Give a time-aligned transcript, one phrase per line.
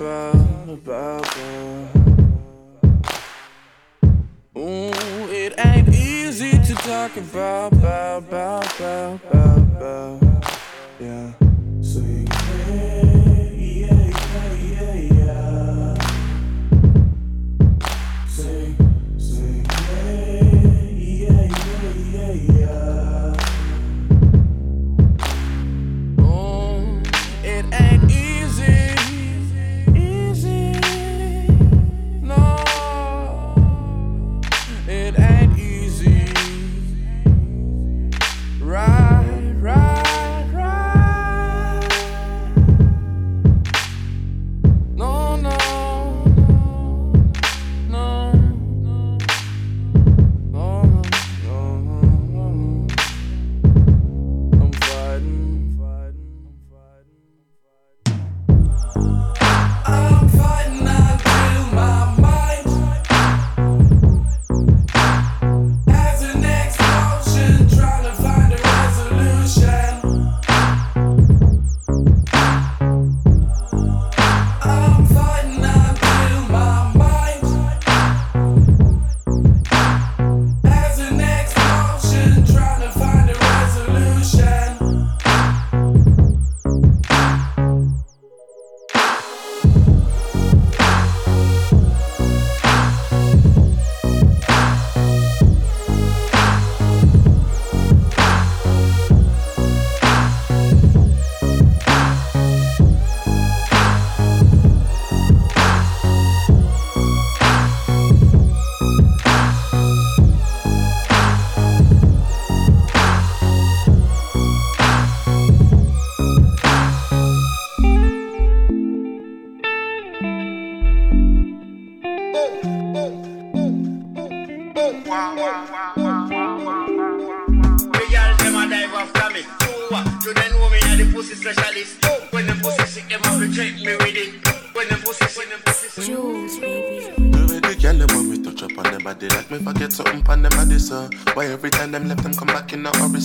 [0.00, 0.39] close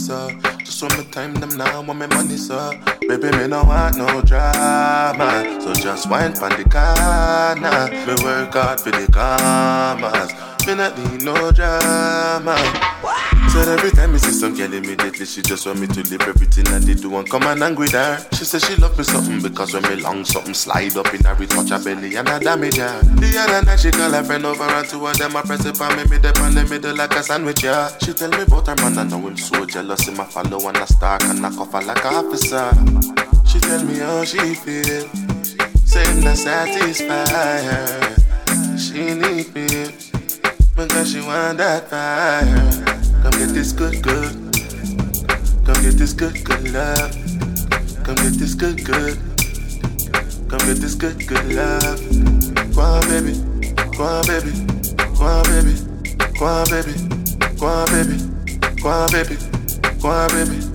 [0.05, 0.29] sir.
[0.59, 2.79] Just want my time, them now want my money, sir.
[3.07, 5.59] Baby, me no want no drama.
[5.61, 7.89] So just wind pan the corner.
[8.05, 10.31] Me work hard for the commas.
[10.67, 12.55] Me not need no drama.
[13.55, 16.67] Said every time me see some girl immediately she just want me to leave everything
[16.67, 18.19] I did do and come and angry there.
[18.33, 21.41] She said she love me something because when me long something slide up in her
[21.41, 23.01] it touch her belly and I damage her.
[23.01, 25.81] The other night she call her friend over and two of them I press it
[25.81, 27.89] on me me dip on the middle like a sandwich yeah.
[27.97, 30.77] She tell me about her man and know him so jealous him my follow and
[30.77, 32.69] I stalk and I cuff her like a officer.
[33.47, 35.07] She tell me how she feel,
[35.85, 37.25] saying not satisfy
[37.65, 38.77] her.
[38.77, 39.95] She need me
[40.75, 43.04] because she want that fire.
[43.26, 44.34] Come get this good, good.
[45.65, 47.11] Come get this good, good love.
[48.03, 49.17] Come get this good, good.
[50.47, 51.99] Come get this good, good love.
[52.76, 53.34] Go on, baby.
[53.97, 54.51] Go on, baby.
[55.17, 55.73] Go on, baby.
[56.38, 56.93] Go on, baby.
[57.57, 58.17] Go on, baby.
[58.80, 59.38] Go on, baby.
[59.99, 60.74] Go on, baby.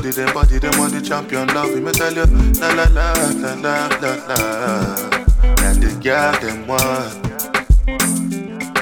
[0.00, 1.76] I study them body, them want the champion love.
[1.76, 2.24] Me tell you,
[2.56, 5.20] la la la la la la la.
[5.60, 7.20] And this girl them one.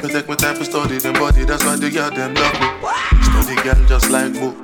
[0.00, 2.68] Me take my time to study them body, that's why the girl them love me.
[3.24, 4.62] Study girl just like book.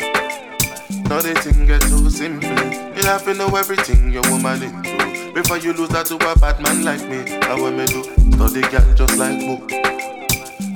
[1.10, 2.48] Now they think get so simple.
[2.48, 5.32] You have to know everything your woman into.
[5.34, 8.04] Before you lose that to a bad man like me, how what me do?
[8.30, 9.72] Study girl just like book.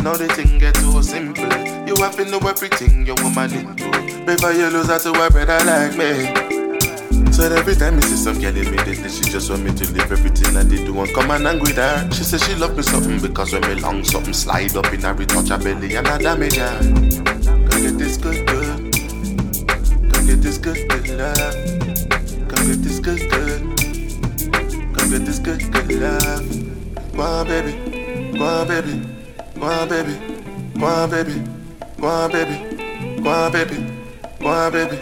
[0.03, 1.78] Now the thing get so simple.
[1.89, 3.89] You have to know everything your woman into.
[4.27, 7.33] Before you lose that to a brother like me.
[7.33, 10.55] So every time me see some girl immediately she just want me to leave everything
[10.55, 12.07] I did do and come and angry with her.
[12.13, 15.15] She said she love me something because when me long something slide up in her,
[15.25, 16.79] touch her belly and I damage her.
[16.79, 18.93] Come get this good good.
[20.13, 21.55] Come get this good good love.
[22.51, 23.61] Come get this good good.
[24.93, 26.69] Come get this good good love.
[27.17, 27.73] Go on baby,
[28.37, 29.09] go on baby,
[29.59, 30.19] go on baby,
[30.79, 31.58] go on baby,
[32.01, 33.85] go on baby, go on baby,
[34.41, 34.97] go on baby.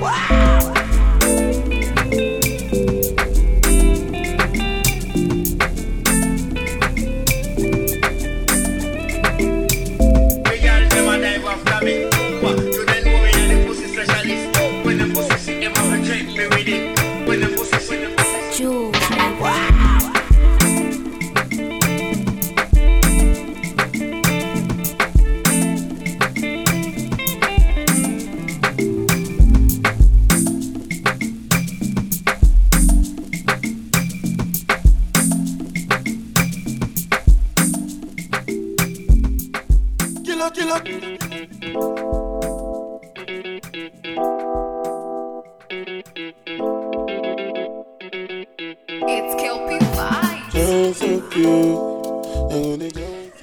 [0.00, 0.47] The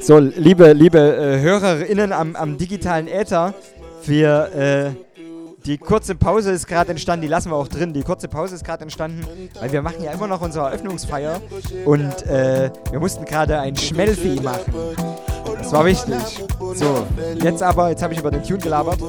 [0.06, 3.56] So, liebe, liebe äh, HörerInnen am, am digitalen Äther,
[4.04, 4.92] für äh,
[5.66, 7.92] die kurze Pause ist gerade entstanden, die lassen wir auch drin.
[7.92, 9.26] Die kurze Pause ist gerade entstanden,
[9.60, 11.42] weil wir machen ja immer noch unsere Eröffnungsfeier
[11.86, 14.72] und äh, wir mussten gerade ein Schmelfi machen.
[15.58, 16.46] Das war wichtig.
[16.76, 17.08] So,
[17.42, 19.00] jetzt aber, jetzt habe ich über den Tune gelabert.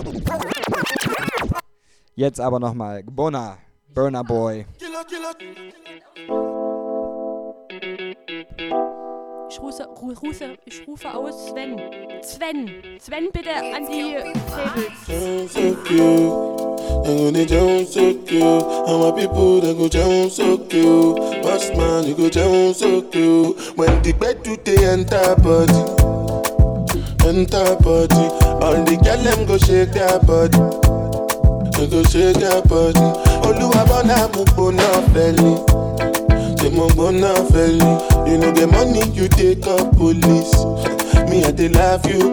[2.15, 3.59] Jetzt aber nochmal, Bona,
[3.93, 4.65] Burner Boy.
[9.49, 11.81] Ich rufe, ru- rufe, ich rufe aus Sven.
[12.23, 12.71] Sven,
[13.01, 14.17] Sven bitte an die
[15.07, 15.55] Tables.
[17.07, 18.65] I'm gonna jump so cute.
[18.89, 21.43] And my people they go jump so cute.
[21.43, 23.57] Boss man, you go jump so cute.
[23.77, 25.79] When the bed do they enter body,
[27.27, 28.27] enter body.
[28.65, 30.59] All the girl them go shake their body.
[31.79, 33.07] They go shake their body.
[33.47, 34.83] Oluwabona mo gbona
[35.15, 35.55] fẹli.
[36.67, 37.91] Say mo gbona fẹli.
[38.29, 40.55] You know the money you take up police.
[41.31, 42.33] Me I dey laugh you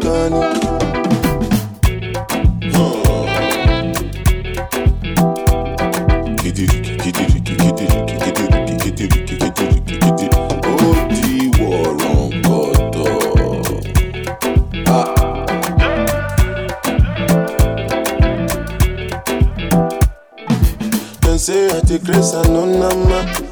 [21.94, 23.43] take grace and no nama.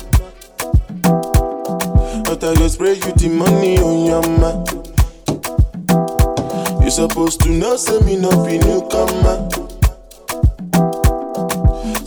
[2.31, 4.63] But I go spray you the money on your ma.
[6.81, 9.49] You supposed to know, say me no be newcomer.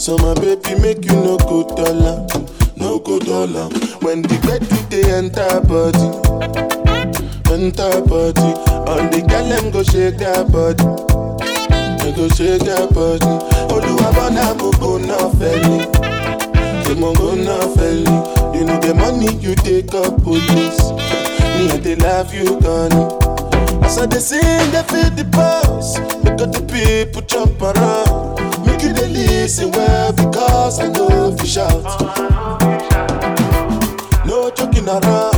[0.00, 2.24] So my baby make you no go dollar,
[2.76, 3.68] no go dollar.
[4.00, 6.08] When the bed do they enter body,
[7.52, 8.52] enter body.
[8.88, 10.84] On the girl them go shake their body,
[12.00, 13.28] they go shake their body.
[13.68, 15.84] Oluwabana mo go na feli,
[16.94, 18.54] say mo go na feli.
[18.54, 20.90] You know the money you take up police,
[21.58, 22.92] me I dey love you gone.
[23.84, 24.40] As I dey sing,
[24.72, 25.98] they feel the pulse.
[26.24, 28.66] Make all the people jump around.
[28.66, 31.84] Make you dey listen well because I know if you shout.
[34.26, 35.36] No joking around.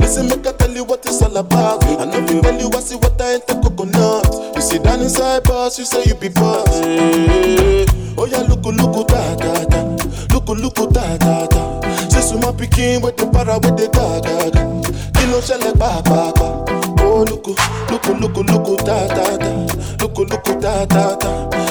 [0.00, 1.84] Listen, make I tell you what it's all about.
[1.84, 4.54] I know you tell you I see what I ain't the coconut.
[4.56, 6.68] You sit down inside boss, you say you be boss.
[8.18, 10.09] Oh yeah, look, look, da da da.
[10.54, 11.80] luku luku ta ta ta.
[12.08, 14.62] Sisu my pikin with the para with the ga ga ga.
[15.14, 16.46] Kilo shele pa pa pa.
[17.04, 17.54] Oh luku
[17.88, 19.50] luku luku luku ta ta ta.
[20.00, 21.30] Luku luku ta ta ta.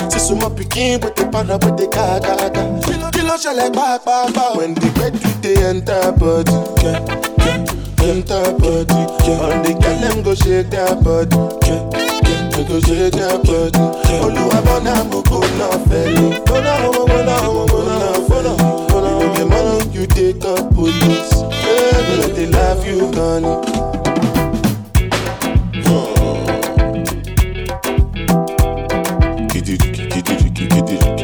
[0.10, 2.64] Sisu my pikin with the para with the ga ga ga.
[2.86, 4.54] Kilo kilo shele pa pa pa.
[4.58, 5.14] When the bed
[5.44, 6.52] they enter body,
[6.84, 7.00] yeah,
[7.44, 9.44] yeah, enter body, yeah.
[9.44, 11.36] All the girl them go shake their body,
[11.68, 11.84] yeah.
[12.56, 13.80] I go shake their body.
[14.24, 16.26] Olúwa bọ́nà àmọ́ kò náà fẹ́ lé.
[16.48, 18.29] Bọ́nà àwọn ọmọ náà àwọn ọmọ náà fẹ́ lé
[20.00, 21.42] you take up police.
[21.62, 23.56] Baby, they love you, honey.
[29.50, 31.19] Get it, get it, get it.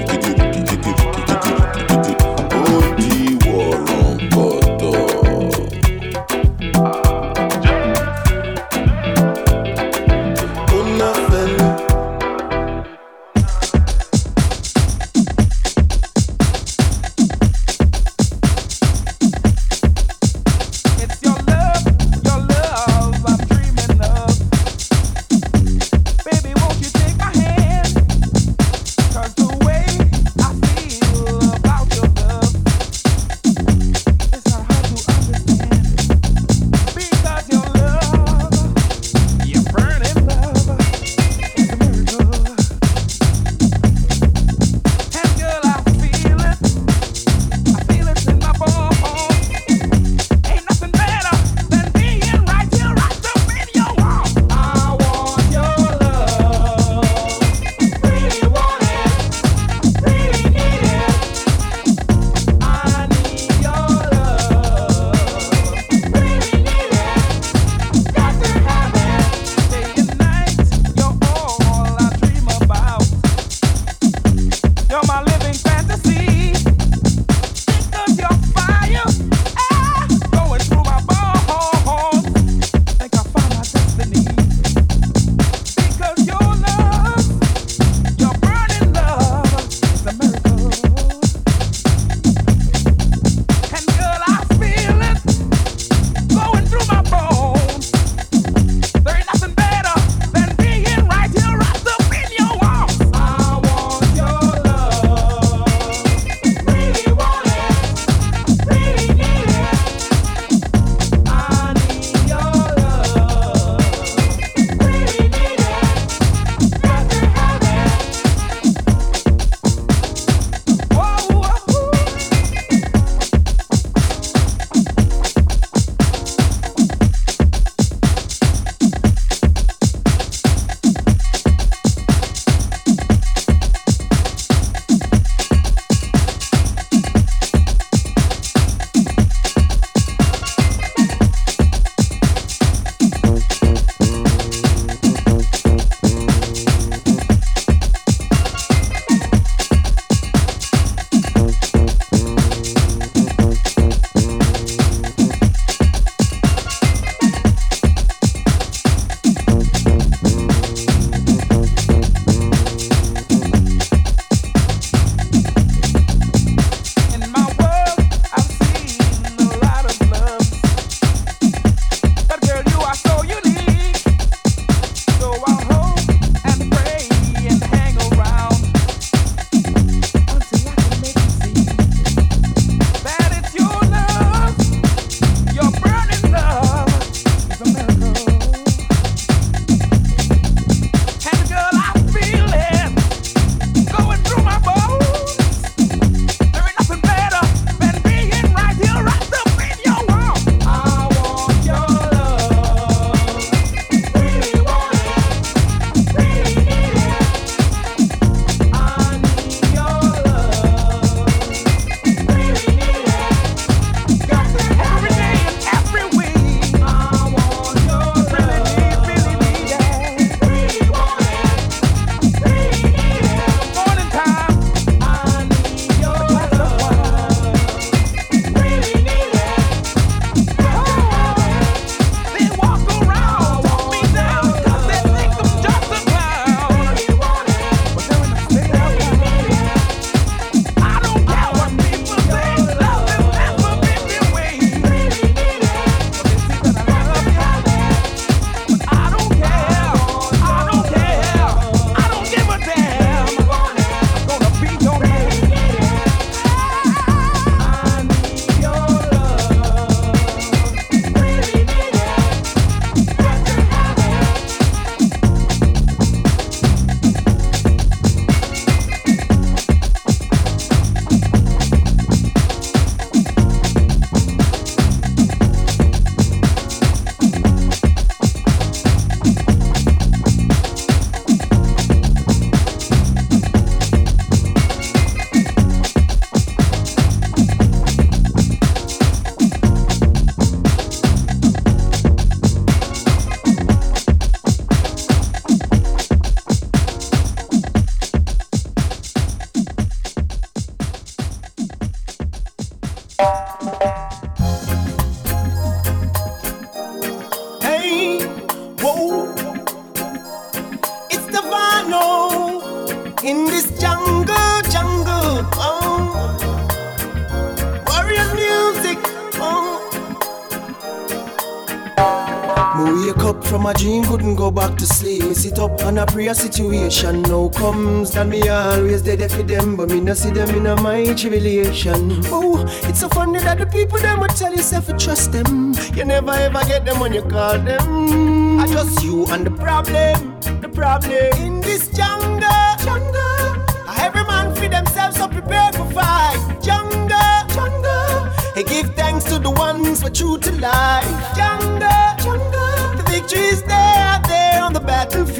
[324.55, 325.23] Back to sleep.
[325.23, 328.11] Me sit up and a situation now comes.
[328.11, 332.21] That me always dead for them, but me no see them in a my tribulation.
[332.27, 335.73] Oh, it's so funny that the people them will tell yourself to trust them.
[335.93, 338.59] You never ever get them when you call them.
[338.59, 341.11] I just you and the problem, the problem
[341.43, 342.49] in this jungle,
[342.79, 343.65] jungle.
[343.97, 346.39] Every man for themselves so prepare for fight.
[346.61, 348.31] Jungle, jungle.
[348.55, 351.35] Hey, give thanks to the ones who are true to life.
[351.35, 351.89] Jungle,
[352.23, 352.97] jungle.
[352.97, 354.21] The victory is there,
[354.55, 355.35] there on the battlefield.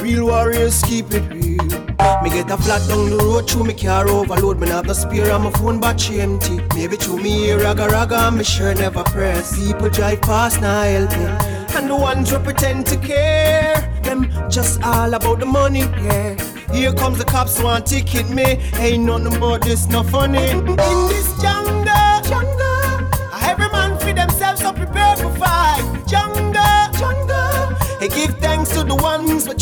[0.00, 1.56] Real warriors keep it real.
[2.22, 4.58] Me get a flat down the road through me car overload.
[4.60, 6.60] Me not no spare on my phone battery empty.
[6.74, 9.56] Maybe through me ear raga raga me sure never press.
[9.58, 11.56] People drive past now helping.
[11.76, 16.36] And the ones who pretend to care, them just all about the money, yeah.
[16.72, 18.58] Here comes the cops want to ticket me.
[18.78, 20.50] Ain't nothing about this, no funny.
[20.50, 20.64] In
[21.12, 21.84] this jungle,
[22.30, 22.55] jungle,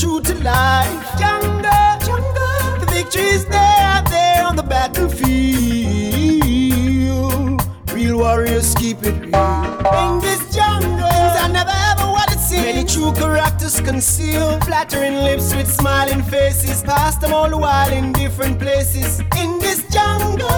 [0.04, 1.18] true to life.
[1.18, 5.24] Jungle, jungle, the victory is there, there on the battlefield.
[7.92, 9.64] Real warriors keep it real.
[10.00, 12.60] In this jungle, things I never ever wanted to see.
[12.60, 16.82] Many true characters concealed, flattering lips with smiling faces.
[16.82, 19.20] Past them all the while in different places.
[19.42, 20.50] In this jungle,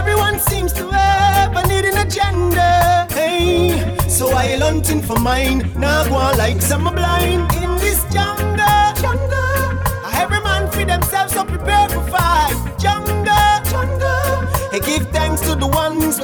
[0.00, 3.06] everyone seems to have a need an agenda.
[3.10, 5.72] Hey, so I'm hunting for mine.
[5.74, 7.50] Now go on like some blind.
[7.62, 8.53] In this jungle,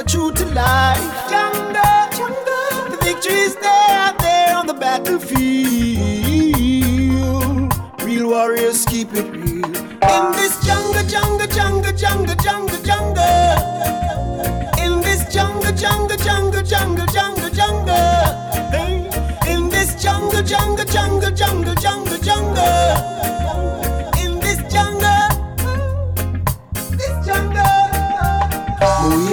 [0.01, 1.29] are true to life.
[1.29, 1.73] Jungle,
[2.17, 5.41] jungle, the victory is there, there on the battlefield.
[8.03, 9.65] Real warriors keep it real.
[9.65, 13.57] In this jungle, jungle, jungle, jungle, jungle, jungle.
[14.83, 18.33] In this jungle, jungle, jungle, jungle, jungle, jungle.
[19.47, 23.21] In this jungle, jungle, jungle, jungle, jungle, jungle.
[23.37, 23.40] In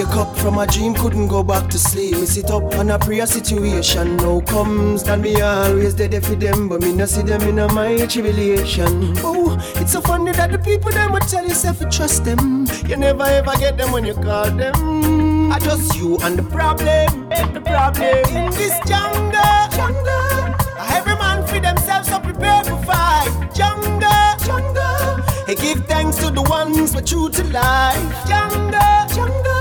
[0.09, 2.15] wake up from a dream, couldn't go back to sleep.
[2.15, 5.03] Me sit up and pray a situation now comes.
[5.03, 9.13] That me always dead for them, but me no see them in a my tribulation.
[9.17, 12.67] Oh, it's so funny that the people them would tell yourself to trust them.
[12.87, 15.51] You never ever get them when you call them.
[15.51, 20.55] I just you and the problem, the problem in this jungle, jungle.
[20.91, 23.51] Every man for themselves so prepared for fight.
[23.53, 23.99] Jungle,
[24.45, 25.23] jungle.
[25.45, 28.27] Hey, give thanks to the ones who true to life.
[28.27, 29.58] Jungle, jungle.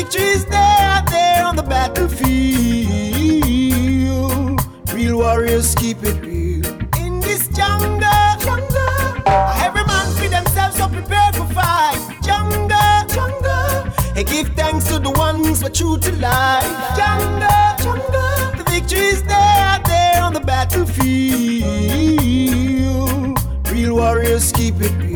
[0.00, 2.24] The victory is there, on the battlefield.
[4.94, 6.64] Real warriors keep it real.
[6.96, 8.00] In this jungle,
[8.40, 9.22] jungle.
[9.60, 12.00] Every man for themselves so prepared for fight.
[12.22, 13.92] Jungle, jungle.
[14.14, 16.96] Hey, give thanks to the ones who are true to life.
[16.96, 18.56] Jungle, jungle.
[18.56, 21.18] The victory is there, there on the battlefield.
[23.70, 25.09] Real warriors keep it real.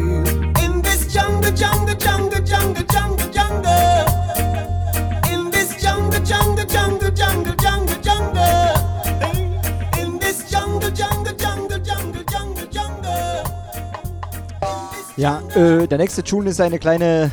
[15.25, 17.31] Ja, äh, der nächste Tune ist eine kleine,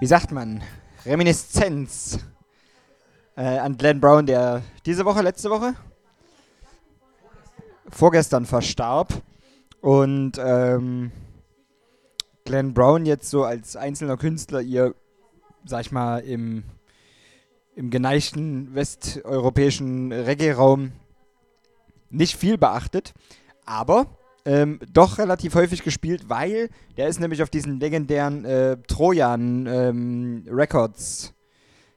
[0.00, 0.62] wie sagt man,
[1.06, 2.18] Reminiszenz
[3.34, 5.72] äh, an Glenn Brown, der diese Woche, letzte Woche,
[7.88, 9.22] vorgestern verstarb.
[9.80, 11.12] Und ähm,
[12.44, 14.94] Glenn Brown jetzt so als einzelner Künstler ihr,
[15.64, 16.62] sag ich mal, im,
[17.74, 20.92] im geneigten westeuropäischen Reggae-Raum
[22.10, 23.14] nicht viel beachtet,
[23.64, 24.08] aber
[24.44, 30.44] ähm, doch relativ häufig gespielt, weil der ist nämlich auf diesen legendären äh, Trojan ähm,
[30.50, 31.32] Records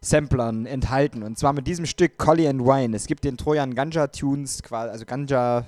[0.01, 1.23] Samplern enthalten.
[1.23, 2.95] Und zwar mit diesem Stück Collie and Wine.
[2.95, 5.65] Es gibt den Trojan Ganja Tunes, also Ganja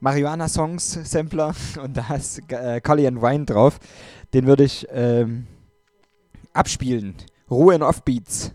[0.00, 3.78] Marihuana Songs Sampler und da ist äh, Collie and Wine drauf.
[4.34, 5.46] Den würde ich ähm,
[6.52, 7.14] abspielen.
[7.50, 8.52] Ruhe in Offbeats.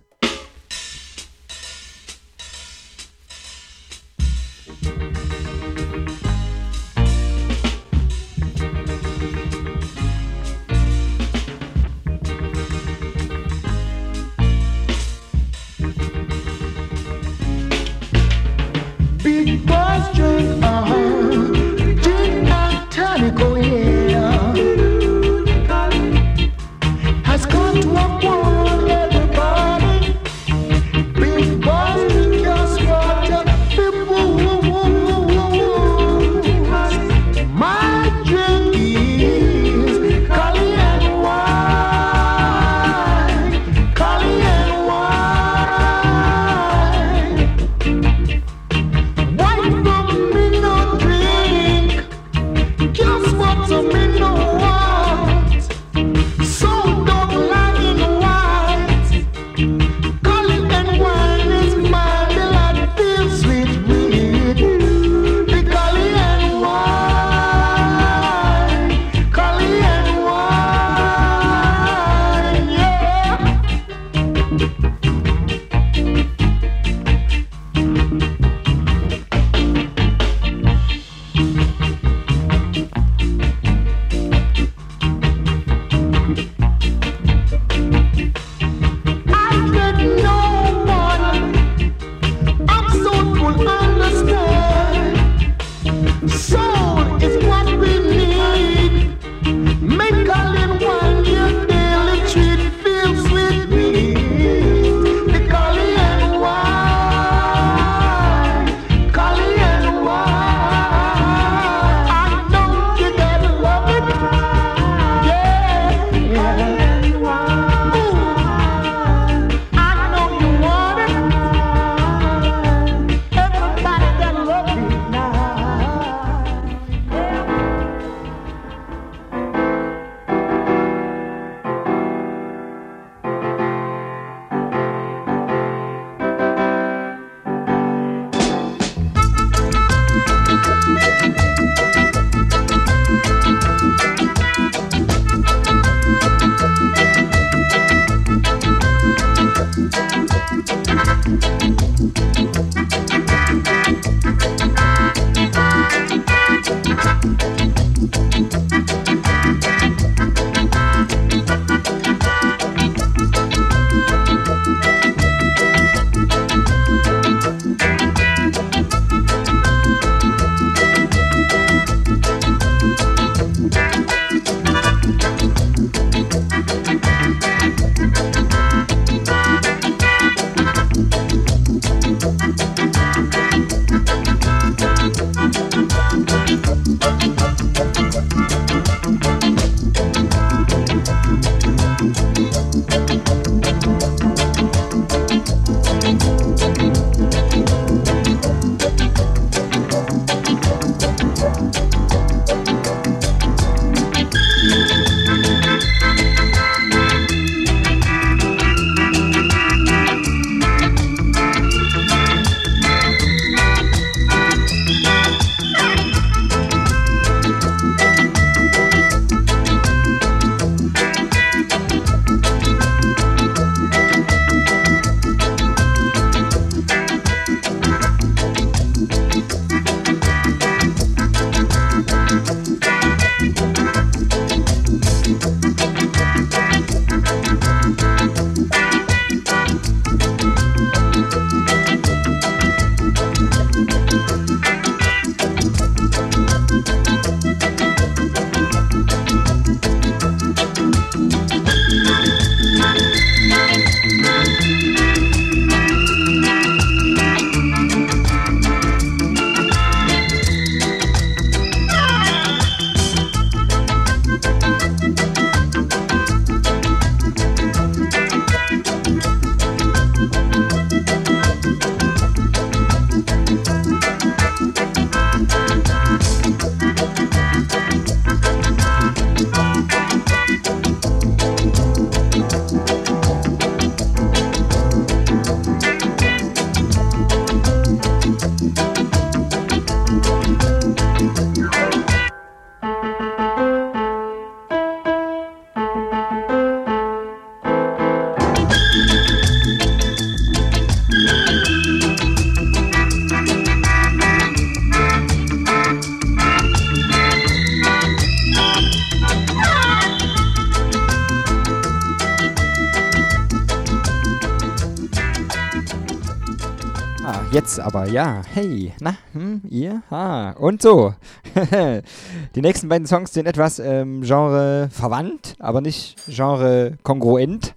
[318.12, 318.42] Ja.
[318.54, 320.04] Hey, na, hm, ihr?
[320.10, 321.14] Ah, und so.
[322.56, 327.74] Die nächsten beiden Songs sind etwas ähm, Genre verwandt, aber nicht Genre kongruent.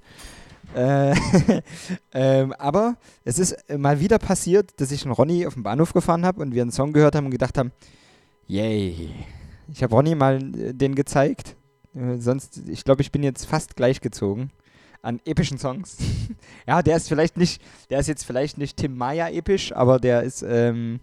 [0.75, 1.15] Äh,
[2.13, 6.27] ähm, aber es ist mal wieder passiert, dass ich einen Ronny auf dem Bahnhof gefahren
[6.27, 7.71] habe und wir einen Song gehört haben und gedacht haben,
[8.49, 9.11] yay.
[9.73, 11.55] Ich habe Ronny mal äh, den gezeigt.
[11.95, 14.51] Äh, sonst, ich glaube, ich bin jetzt fast gleichgezogen
[15.05, 15.99] an epischen Songs.
[16.67, 20.23] ja, der ist vielleicht nicht, der ist jetzt vielleicht nicht Tim Maya episch, aber der
[20.23, 21.01] ist, ähm,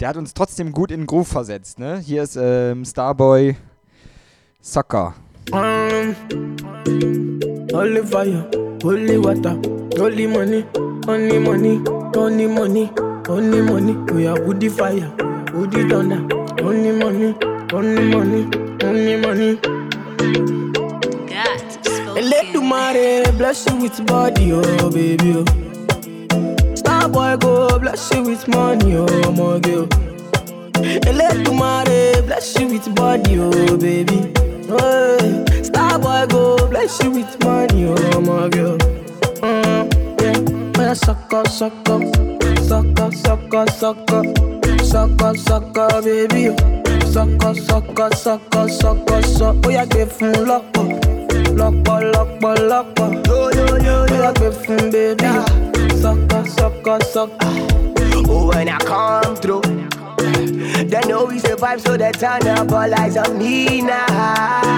[0.00, 1.78] der hat uns trotzdem gut in den Groove versetzt.
[1.78, 1.98] Ne?
[1.98, 3.56] Hier ist ähm, Starboy
[4.60, 5.14] Soccer.
[5.52, 6.14] Um,
[7.72, 8.48] holy fire,
[8.82, 9.58] holy water,
[9.98, 10.64] holy money,
[11.06, 11.80] only money,
[12.16, 12.90] only money,
[13.28, 13.94] only money.
[14.12, 15.12] We are woody fire,
[15.52, 16.22] woody thunder,
[16.62, 17.34] only money,
[17.72, 18.48] only money,
[18.82, 20.83] only money.
[22.30, 25.34] Let the mare bless you with body, oh baby.
[25.36, 26.74] Oh.
[26.74, 29.86] Star boy go bless you with money, oh my girl.
[31.20, 34.32] Let the mare bless you with body, oh baby.
[34.68, 38.78] Oh, star boy go bless you with money, oh my girl.
[39.42, 39.84] Mm,
[40.22, 42.00] yeah, yeah, sucker, sucker,
[42.64, 44.24] sucker, sucker, sucker,
[44.82, 46.48] sucker, sucker, baby.
[46.48, 46.56] oh.
[47.14, 49.60] Sucker, sucker, sucker, sucker, sucker.
[49.64, 51.13] Oh yeah, give fun lọ́pọ̀,
[51.60, 53.08] lọ́pọ̀, lọ́pọ̀, lọ́pọ̀.
[53.28, 55.24] Yo yo yo yo, yeah, give fun baby.
[55.24, 55.44] oh.
[56.02, 57.52] Sucker, sucker, sucker.
[58.28, 59.62] Oh, when I come through,
[60.90, 64.76] they know we survive, so they turn up all eyes on me now.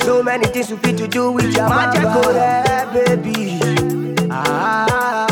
[0.00, 3.58] So many things we fit to do with your magic, go there, baby.
[4.30, 5.26] Ah,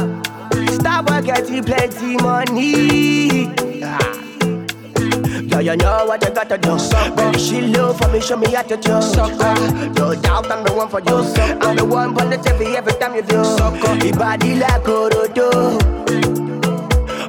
[0.73, 3.47] stop getting plenty money.
[5.57, 6.79] So you know what you gotta do.
[6.79, 9.01] Suck Baby, she love for me, show me how to do.
[9.01, 9.33] Suck
[9.97, 11.25] no doubt I'm the one for you.
[11.33, 13.43] Suck I'm the one pulling the TV every time you do.
[13.43, 13.73] Suck
[14.05, 15.49] Your body like Orodo.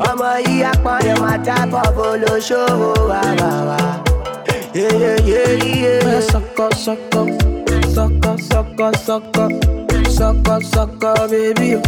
[0.09, 3.79] ọmọ yìí apọ̀lẹ̀ máa dábọ̀ bó ló ṣòwò wá wá wá.
[6.31, 7.21] Sọkọ sọkọ
[7.95, 9.45] sọkọ sọkọ sọkọ
[10.17, 11.81] sọkọ sọkọ bébí o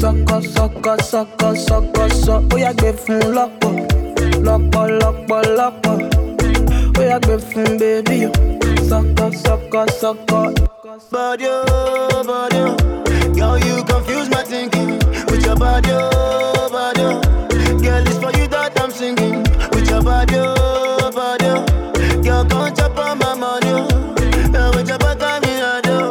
[0.00, 3.97] sọkọ sọkọ sọkọ sọkọ sọ ó yàgbẹ́ fún lọ́pọ̀
[4.46, 5.96] lọ́pọ̀, lọ́pọ̀, lọ́pọ̀.
[6.98, 8.18] Ó yá gbé fún baby.
[8.88, 10.46] Sucker, sucker, sucker.
[11.12, 12.76] Body, oh, body, oh.
[13.38, 17.02] Girl, you confuse my thinking with your body, oh, body.
[17.02, 17.20] oh.
[17.82, 21.46] Girl, it's for you that I'm singing with your body, oh, body.
[21.46, 22.22] oh.
[22.22, 23.86] Girl, come chop on my money, oh.
[24.58, 26.10] Uh, with your a door.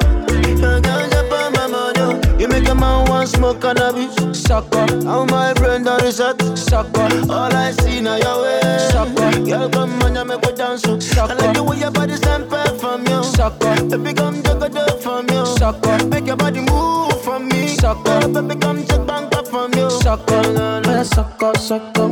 [0.63, 1.67] Uh, Come on my
[1.97, 2.39] oh.
[2.39, 4.26] You make a man want smoke cannabis.
[4.47, 6.39] Sucker, How my brain done reset.
[6.57, 8.77] sucker, All I see now your way.
[8.91, 9.31] Sucker.
[9.45, 10.83] Girl, come on, you make me dance.
[10.87, 10.97] oh.
[11.21, 13.23] I like the way your body sample from you.
[13.23, 15.45] sucker, Baby, come take a dip from you.
[15.45, 17.67] sucker, Make your body move from me.
[17.67, 18.19] Sucker.
[18.23, 19.89] Oh, baby, come take bank up from you.
[19.89, 20.41] sucker.
[20.85, 22.09] Yeah, sucker, sucker,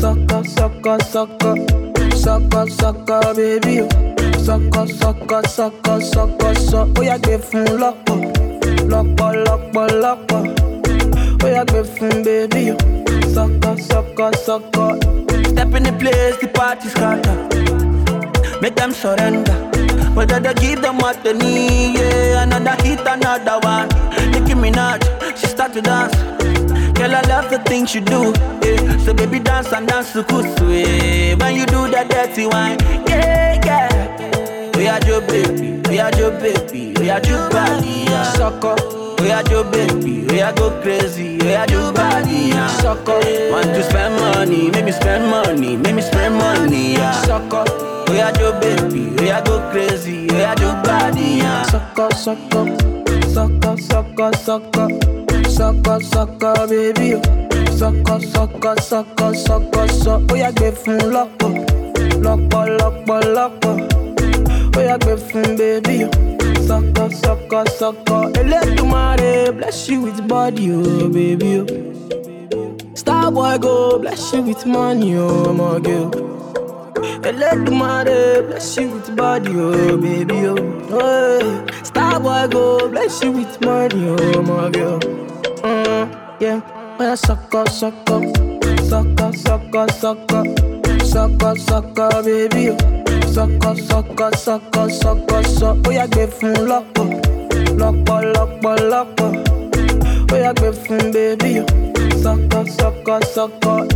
[0.00, 1.54] sucker, sucker, sucker,
[2.16, 3.86] sucker, sucker, baby.
[4.44, 7.00] Sucker, sucker, sucker, sucker, sucker.
[7.00, 8.18] Ó yá gbé fún lọ́pọ̀,
[8.90, 10.69] lọ́pọ̀, lọ́pọ̀, lọ́pọ̀.
[11.44, 12.74] Ó yá gbé fún baby.
[13.34, 14.96] Sucker, sucker, sucker.
[15.50, 17.36] Step in the place, the party scatter.
[18.60, 19.54] Make them surrender.
[20.14, 22.42] Whether they give them what they need, yeah.
[22.42, 23.88] Another hit, another one.
[24.32, 25.02] Nicki Minaj,
[25.38, 26.14] she start to dance.
[26.98, 28.32] Girl, I love the things you do.
[28.62, 28.98] Yeah.
[29.04, 31.38] So baby, dance and dance to kusu.
[31.40, 32.78] When you do that dirty wine,
[33.08, 34.76] yeah, yeah.
[34.76, 38.32] We are your baby, we are your baby, we are your body, yeah.
[38.34, 39.09] Sucker.
[39.20, 42.66] Are your baby, are go crazy, are your body, yeah.
[42.68, 43.20] Sucker.
[43.50, 47.12] Want to spend money, make me spend money, make me spend money, yeah.
[47.22, 47.64] Sucker.
[48.10, 51.62] Are your baby, are go crazy, are your body, yeah.
[51.64, 52.66] Sucker, sucker,
[53.32, 54.88] sucker, sucker, sucker,
[55.48, 57.20] sucker, sucker, baby.
[57.76, 60.32] Sucker, sucker, sucker, sucker, sucker.
[60.32, 61.52] Ó yá gbé fún lọ́pọ̀,
[62.24, 63.74] lọ́pọ̀, lọ́pọ̀, lọ́pọ̀.
[64.76, 66.29] Ó yá gbé fún baby.
[66.70, 68.22] Sucker, sucker, sucker.
[68.40, 71.58] Elédùmarè bless you with body, oh baby.
[71.58, 72.94] Oh.
[72.94, 76.10] Star boy go bless you with money, oh my girl.
[77.28, 80.58] Elédùmarè bless you with body, oh baby, oh.
[80.94, 81.66] Hey.
[81.82, 85.00] Star boy go bless you with money, oh my girl.
[85.66, 86.06] Mm,
[86.38, 86.60] yeah,
[87.00, 88.20] well, sucker, sucker,
[88.88, 90.44] sucker, sucker, sucker,
[91.02, 92.70] sucker, sucker, baby,
[93.30, 93.34] oh.
[93.34, 95.88] Sucker, sucker, sucker, sucker, sucker.
[95.88, 97.06] Ó yá gbé fún lọ́pọ̀,
[97.78, 99.30] lọ́pọ̀, lọ́pọ̀, lọ́pọ̀.
[100.32, 101.66] Ó yá gbé fún baby, oh.
[102.22, 103.86] Sucker, sucker, sucker.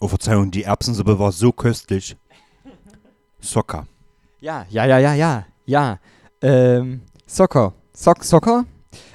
[0.00, 2.16] Oh, Verzeihung, die Erbsensuppe war so köstlich.
[3.40, 3.86] Socker.
[4.40, 5.98] Ja, ja, ja, ja, ja, ja.
[6.42, 7.72] Ähm, Soccer.
[7.94, 8.66] Sock, Soccer.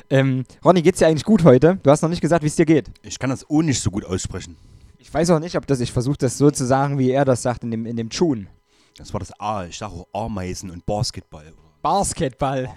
[0.09, 1.77] Ähm, Ronny, geht's dir eigentlich gut heute?
[1.83, 2.89] Du hast noch nicht gesagt, wie es dir geht.
[3.03, 4.57] Ich kann das O nicht so gut aussprechen.
[5.01, 7.41] Ich weiß auch nicht, ob das, ich versuche das so zu sagen, wie er das
[7.41, 8.47] sagt in dem, in dem Tune.
[8.97, 9.65] Das war das A.
[9.65, 11.51] Ich sage auch Ameisen und Basketball.
[11.81, 12.69] Basketball.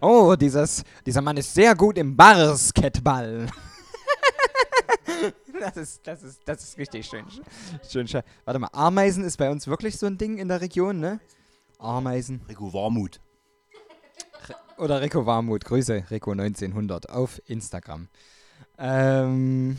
[0.00, 3.46] Oh, dieses, dieser Mann ist sehr gut im Basketball.
[5.60, 7.24] das, ist, das, ist, das ist richtig schön.
[7.88, 8.08] schön.
[8.08, 8.22] schön.
[8.44, 11.20] Warte mal, Ameisen ist bei uns wirklich so ein Ding in der Region, ne?
[11.78, 12.40] Ameisen.
[12.48, 13.20] Rico Warmut.
[14.78, 15.64] Oder Rico Warmut.
[15.64, 18.08] Grüße, Rico1900 auf Instagram.
[18.78, 19.78] Ähm,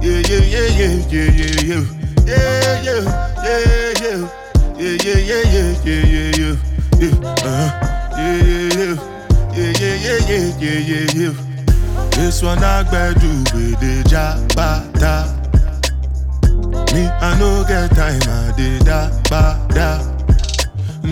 [0.00, 2.40] yeah, yeah, yeah, yeah, yeah, yeah, yeah,
[2.80, 4.18] yeah, yeah, yeah,
[4.78, 6.56] yeah, yeah, yeah, yeah, yeah, yeah,
[7.28, 7.68] uh-huh.
[8.16, 8.96] yeah, yeah,
[9.54, 11.34] yeah, yeah, yeah, yeah, yeah, yeah, yeah.
[12.12, 15.36] This one I better do with the jabata.
[16.94, 19.98] Me I no get time, I did da ba da.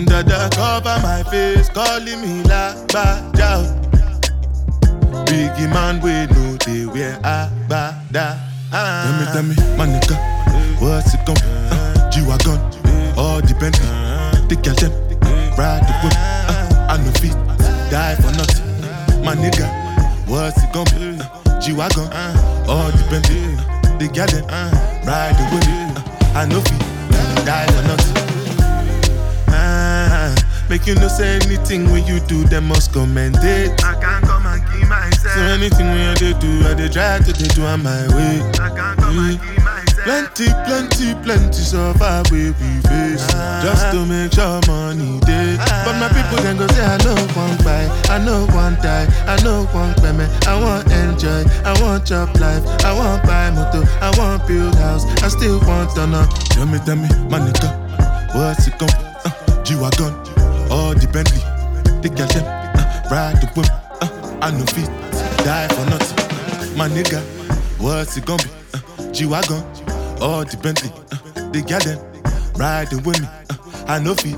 [0.05, 3.63] Dada cover my face, calling me la ba da.
[5.25, 8.48] Biggie man, we know the way I ba da.
[8.71, 10.15] Tell me, tell me, my nigga,
[10.79, 12.59] what's it gon' uh, G-Wagon,
[13.17, 13.73] all depend.
[14.47, 14.91] The girl them,
[15.57, 16.13] ride the whip.
[16.13, 17.33] Uh, I no fit,
[17.89, 19.25] die for nothing.
[19.25, 19.65] My nigga,
[20.27, 21.17] what's it gon' be?
[21.19, 23.25] Uh, G-Wagon, uh, all depend.
[23.99, 24.69] The girl them, uh,
[25.03, 25.65] ride the whip.
[25.65, 28.17] Uh, I no fit, die for nothing.
[29.47, 30.35] Ah,
[30.69, 33.83] make you no say anything when you do, them must commend it.
[33.83, 34.38] I can't myself.
[35.39, 38.43] So anything when I dey do, I dey try to dey do on my way.
[38.59, 39.39] I can't come and.
[40.03, 43.23] Plenty, plenty, plenty suffer we we face
[43.63, 45.55] just to make sure money day.
[45.85, 49.41] But my people then go say I know one buy, I know one die, I
[49.43, 50.27] know one payment.
[50.47, 55.05] I want enjoy, I want job life, I want buy motor, I want build house,
[55.23, 56.27] I still want to know.
[56.51, 58.89] Tell me, tell me, my nigga, what's it gon'
[59.23, 60.11] uh, G-Wagon,
[60.71, 61.39] all the Bentley,
[62.03, 63.67] the girl them, uh, ride the whip,
[64.01, 64.89] uh, I no fit,
[65.43, 66.77] die for nothing.
[66.77, 67.21] My nigga,
[67.79, 68.49] what's it gonna be?
[68.73, 69.63] Uh, G-Wagon,
[70.21, 71.99] all the Bentley, uh, the girl them,
[72.55, 74.37] riding with me, uh, I know fit.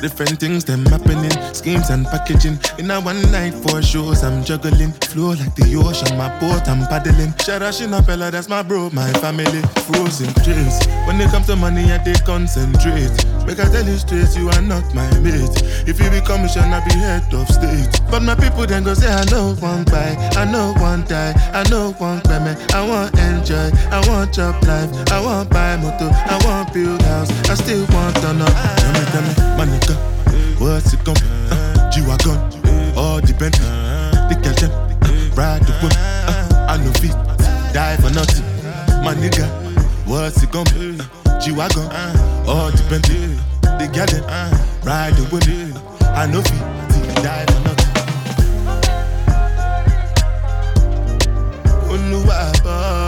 [0.00, 2.58] Different things them happening, schemes and packaging.
[2.78, 4.92] In a one night for shows, I'm juggling.
[5.08, 7.32] Flow like the ocean, my boat, I'm paddling.
[7.40, 9.62] Sharashina Pella, that's my bro, my family.
[9.86, 10.84] Frozen trace.
[11.06, 13.16] When it comes to money, I they concentrate.
[13.46, 15.52] Make I tell you straight, you are not my mate.
[15.86, 18.00] If you become a I be head of state.
[18.10, 21.68] But my people then go say, I know one buy, I know one die, I
[21.68, 22.56] know one payment.
[22.74, 27.30] I want enjoy, I want job life, I want buy motor, I want build house,
[27.50, 28.46] I still want to know.
[28.46, 29.94] Tell me, tell me, my nigga,
[30.58, 31.28] what's it gon' be?
[31.50, 34.72] Uh, G-Wagon, all depend, the girl them,
[35.36, 37.12] ride the whip, uh, I no fit,
[37.74, 38.44] die for nothing.
[39.04, 39.46] My nigga,
[40.06, 40.98] What's it gonna be?
[41.40, 43.04] G Wagon, uh, all depend
[43.62, 44.50] The gal them, uh,
[44.84, 47.94] ride the wind, I know if you die for nothing.
[51.88, 53.03] Oluwa above.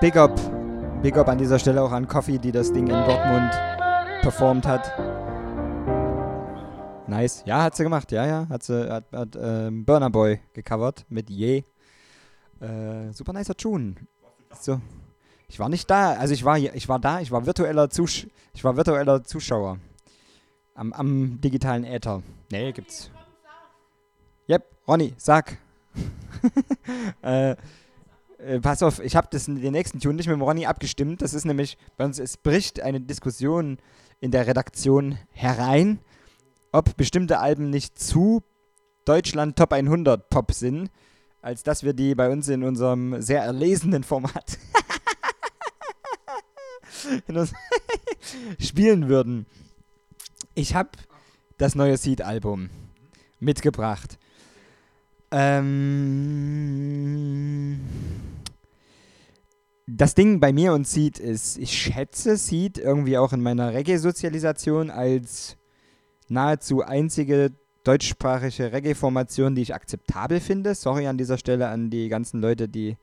[0.00, 0.40] Big up.
[1.02, 3.50] Big up an dieser Stelle auch an Coffee, die das Ding in Dortmund
[4.22, 4.92] performt hat.
[7.08, 7.42] Nice.
[7.46, 8.12] Ja, hat sie gemacht.
[8.12, 8.46] Ja, ja.
[8.48, 11.64] Hat sie, hat, hat ähm, Burner Boy gecovert mit Je.
[12.60, 13.96] Äh, super nicer Tune.
[14.60, 14.80] So.
[15.48, 16.12] Ich war nicht da.
[16.12, 19.78] Also ich war ich war da, ich war virtueller Zusch ich war virtueller Zuschauer.
[20.74, 22.22] Am, am digitalen Äther.
[22.52, 23.10] Nee, gibt's.
[24.48, 25.58] Yep, Ronny, sag.
[27.22, 27.56] äh,
[28.38, 31.22] äh, pass auf, ich habe den nächsten Tune nicht mit dem Ronny abgestimmt.
[31.22, 33.78] Das ist nämlich, bei uns, es bricht eine Diskussion
[34.20, 36.00] in der Redaktion herein,
[36.72, 38.42] ob bestimmte Alben nicht zu
[39.04, 40.90] Deutschland Top 100 Pop sind.
[41.40, 44.58] als dass wir die bei uns in unserem sehr erlesenen Format
[48.58, 49.46] spielen würden.
[50.54, 50.90] Ich habe
[51.56, 52.70] das neue Seed-Album
[53.40, 54.18] mitgebracht.
[55.30, 55.78] Ähm,
[59.90, 64.90] das Ding bei mir und Seed ist, ich schätze Seed irgendwie auch in meiner Reggae-Sozialisation
[64.90, 65.56] als
[66.28, 67.52] nahezu einzige
[67.84, 70.74] deutschsprachige Reggae-Formation, die ich akzeptabel finde.
[70.74, 72.98] Sorry an dieser Stelle an die ganzen Leute, die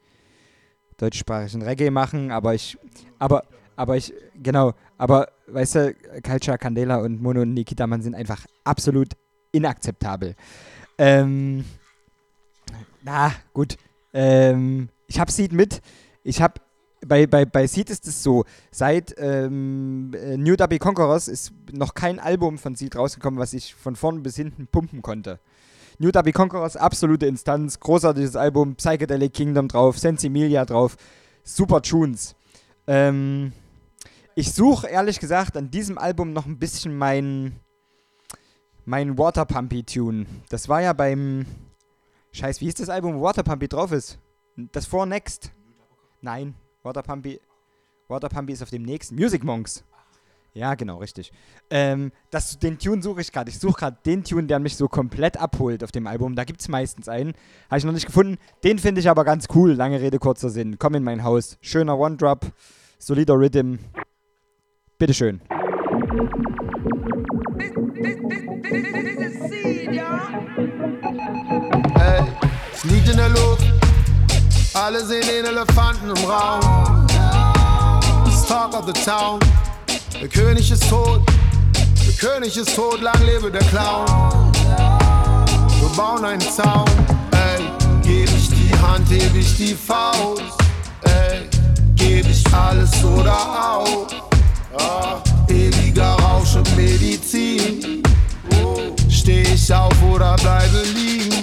[0.97, 2.77] deutschsprachigen Reggae machen, aber ich,
[3.17, 3.45] aber,
[3.75, 8.45] aber ich, genau, aber weißt du, Culture, Candela und Mono und Nikita Mann sind einfach
[8.63, 9.09] absolut
[9.51, 10.35] inakzeptabel.
[10.99, 11.65] Ähm,
[13.01, 13.75] na, gut.
[14.13, 15.81] Ähm, ich habe Seed mit.
[16.23, 16.61] Ich habe
[17.07, 21.93] bei, bei, bei Seed ist es so, seit ähm, äh, New Dubby Conquerors ist noch
[21.93, 25.39] kein Album von Seed rausgekommen, was ich von vorn bis hinten pumpen konnte.
[25.99, 30.97] New Dubby Conquerors, absolute Instanz, großartiges Album, Psychedelic Kingdom drauf, Sensimilia drauf,
[31.43, 32.35] super Tunes.
[32.87, 33.53] Ähm,
[34.35, 37.59] ich suche ehrlich gesagt an diesem Album noch ein bisschen mein,
[38.83, 40.25] mein Waterpumpy-Tune.
[40.49, 41.45] Das war ja beim.
[42.33, 44.19] Scheiß, wie ist das Album, wo Waterpumpy drauf ist?
[44.73, 45.51] Das vor Next.
[46.19, 46.55] Nein,
[46.85, 47.41] Waterpumpy.
[48.07, 49.15] Waterpumpy ist auf dem nächsten.
[49.15, 49.83] Music Monks.
[50.53, 51.33] Ja, genau, richtig.
[51.69, 53.49] Ähm, das, den Tune suche ich gerade.
[53.49, 56.35] Ich suche gerade den Tune, der mich so komplett abholt auf dem Album.
[56.35, 57.33] Da gibt es meistens einen.
[57.69, 58.37] Habe ich noch nicht gefunden.
[58.63, 59.73] Den finde ich aber ganz cool.
[59.73, 60.77] Lange Rede, kurzer Sinn.
[60.79, 61.57] Komm in mein Haus.
[61.59, 62.45] Schöner One-Drop.
[62.99, 63.79] Solider Rhythm.
[64.97, 65.41] Bitteschön.
[71.95, 72.23] Ey,
[72.71, 73.84] es liegt in der Luft.
[74.75, 77.07] Alle sehen den Elefanten im Raum.
[78.27, 79.39] It's Talk of the Town.
[80.19, 81.21] Der König ist tot.
[82.05, 83.01] Der König ist tot.
[83.01, 84.05] Lang lebe der Clown.
[85.79, 86.85] Wir bauen einen Zaun.
[87.31, 87.63] Ey,
[88.03, 90.43] geb ich die Hand, heb ich die Faust.
[91.03, 91.47] Ey,
[91.95, 94.07] geb ich alles oder auch.
[94.77, 98.03] Ah, ewiger Rausch und Medizin.
[99.09, 101.34] Steh ich auf oder bleibe liegen?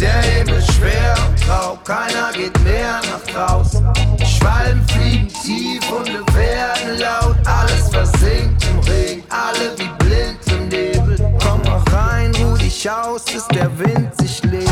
[0.00, 3.86] Der Himmel schwer und grau, keiner geht mehr nach draußen.
[4.24, 11.18] Schwalben fliegen tief und werden laut, alles versinkt im Regen, alle wie blind im Nebel.
[11.42, 14.70] Komm mal rein, ruh dich aus, bis der Wind sich legt.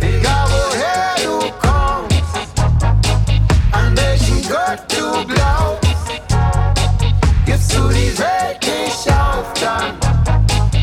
[0.00, 2.58] Egal woher du kommst,
[3.70, 6.10] an welchen Gott du glaubst,
[7.46, 9.94] gibst du die Welt nicht auf, dann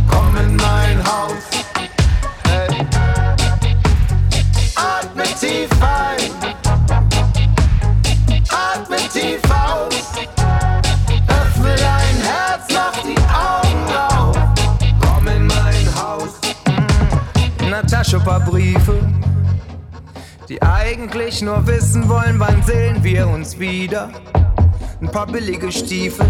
[0.09, 1.54] komm in mein Haus.
[5.45, 6.31] Tief ein,
[8.49, 9.93] atme tief aus.
[11.27, 14.37] Öffne dein Herz, mach die Augen auf.
[15.01, 16.39] Komm in mein Haus.
[17.59, 18.97] Der Tasche paar Briefe,
[20.49, 24.09] die eigentlich nur wissen wollen, wann sehen wir uns wieder.
[25.01, 26.25] Ein paar billige Stiefel.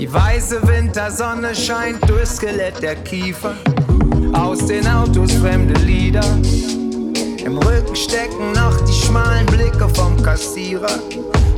[0.00, 3.54] Die weiße Wintersonne scheint durchs Skelett der Kiefer.
[4.32, 6.24] Aus den Autos fremde Lieder.
[7.44, 10.98] Im Rücken stecken noch die schmalen Blicke vom Kassierer.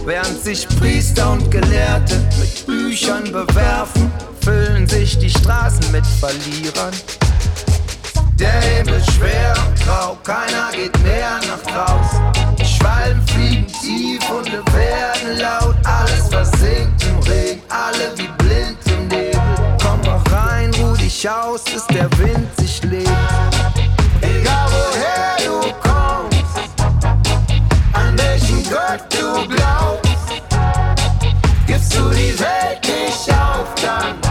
[0.05, 4.11] Während sich Priester und Gelehrte mit Büchern bewerfen,
[4.41, 6.93] füllen sich die Straßen mit Verlierern.
[8.35, 12.21] Der Himmel schwer und grau, keiner geht mehr nach draußen.
[12.59, 19.07] Die Schwalben fliegen tief und werden laut, alles versinkt im Regen, alle wie blind im
[19.07, 19.41] Nebel.
[19.81, 23.56] Komm mal rein, ruh dich aus, bis der Wind sich legt.
[29.19, 30.43] Du glaubst,
[31.67, 34.26] gibst du die Welt nicht auf, dann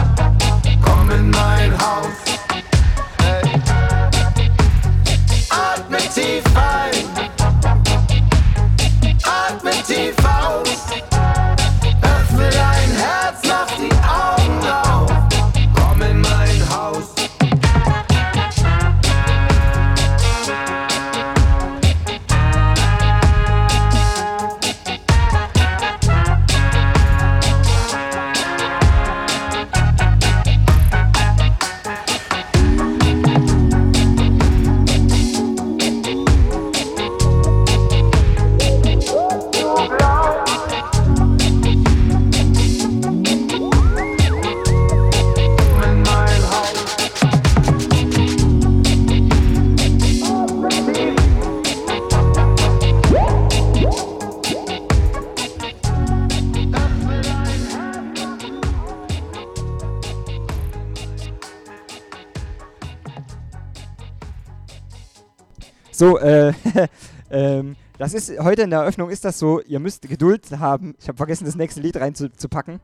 [65.96, 66.52] So, äh,
[67.30, 70.94] ähm, das ist, heute in der Eröffnung ist das so, ihr müsst Geduld haben.
[71.00, 72.80] Ich habe vergessen, das nächste Lied reinzupacken.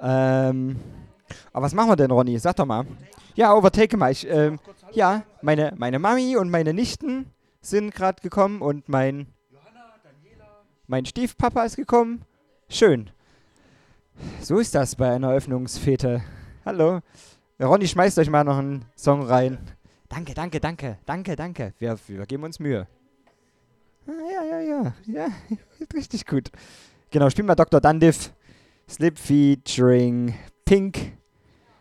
[0.00, 0.74] Ähm,
[1.52, 2.36] aber was machen wir denn, Ronny?
[2.40, 2.84] Sag doch mal.
[3.36, 4.10] Ja, overtake mal.
[4.10, 4.58] Ich, ähm,
[4.90, 7.26] ja, meine, meine Mami und meine Nichten
[7.60, 9.28] sind gerade gekommen und mein,
[10.88, 12.24] mein Stiefpapa ist gekommen.
[12.68, 13.10] Schön.
[14.40, 16.22] So ist das bei einer Eröffnungsfete.
[16.66, 17.02] Hallo.
[17.62, 19.58] Ronny, schmeißt euch mal noch einen Song rein.
[20.12, 21.72] Danke, danke, danke, danke, danke.
[21.78, 22.86] Wir, wir geben uns Mühe.
[24.06, 25.28] Ah, ja, ja, ja, ja,
[25.94, 26.50] richtig gut.
[27.10, 27.80] Genau, spielen wir Dr.
[27.80, 28.30] Dundiff.
[28.86, 30.34] Slip featuring
[30.66, 31.16] Pink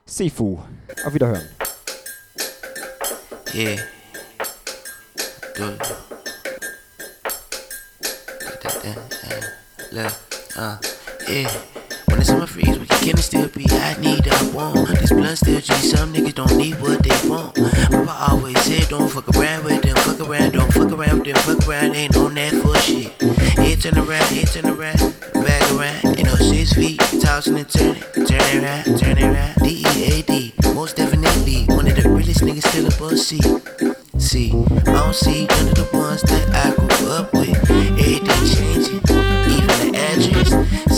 [0.05, 0.59] Sifu.
[1.03, 1.45] Auf Wiederhören.
[3.53, 3.81] Yeah.
[9.91, 10.13] Look,
[10.55, 10.77] uh,
[11.27, 11.80] yeah.
[12.11, 13.65] When the summer freeze, we can still be.
[13.71, 14.88] I need, I want.
[14.99, 15.73] This blood still G.
[15.73, 17.55] Some niggas don't need what they want.
[17.55, 19.95] Papa always said, don't fuck around with them.
[19.95, 21.35] Fuck around, don't fuck around with them.
[21.38, 23.17] Fuck around, ain't on that for shit.
[23.81, 24.99] Turn around, head turn around,
[25.33, 26.15] back around.
[26.15, 29.55] You know, six feet, tossing and turning, turning around, turning around.
[29.63, 33.39] D E A D, most definitely one of the realest niggas still above C.
[34.19, 37.57] See, I don't see none of the ones that I grew up with.
[37.71, 39.10] Everything changing.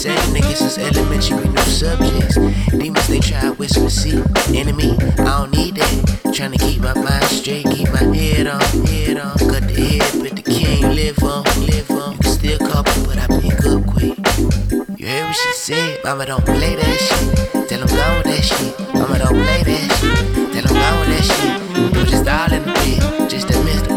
[0.04, 2.36] Same niggas since elementary, new subjects.
[2.78, 4.22] Demons they try to whisper, see,
[4.54, 4.98] enemy.
[5.20, 6.34] I don't need that.
[6.36, 9.38] Trying to keep my mind straight, keep my head on, head on.
[9.38, 12.12] Cut the head, but the king live on, live on.
[12.12, 14.20] You can still call me, but I pick up quick.
[15.00, 16.04] You heard what she said?
[16.04, 17.70] Mama don't play that shit.
[17.70, 18.94] Tell him go with that shit.
[18.94, 20.52] Mama don't play that shit.
[20.52, 21.96] Tell him go with that shit.
[21.96, 23.93] It was just all in the just a mystical.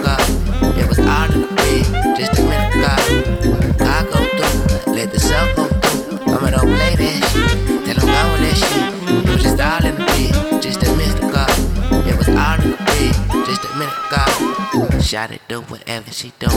[15.15, 16.49] It do whatever she do.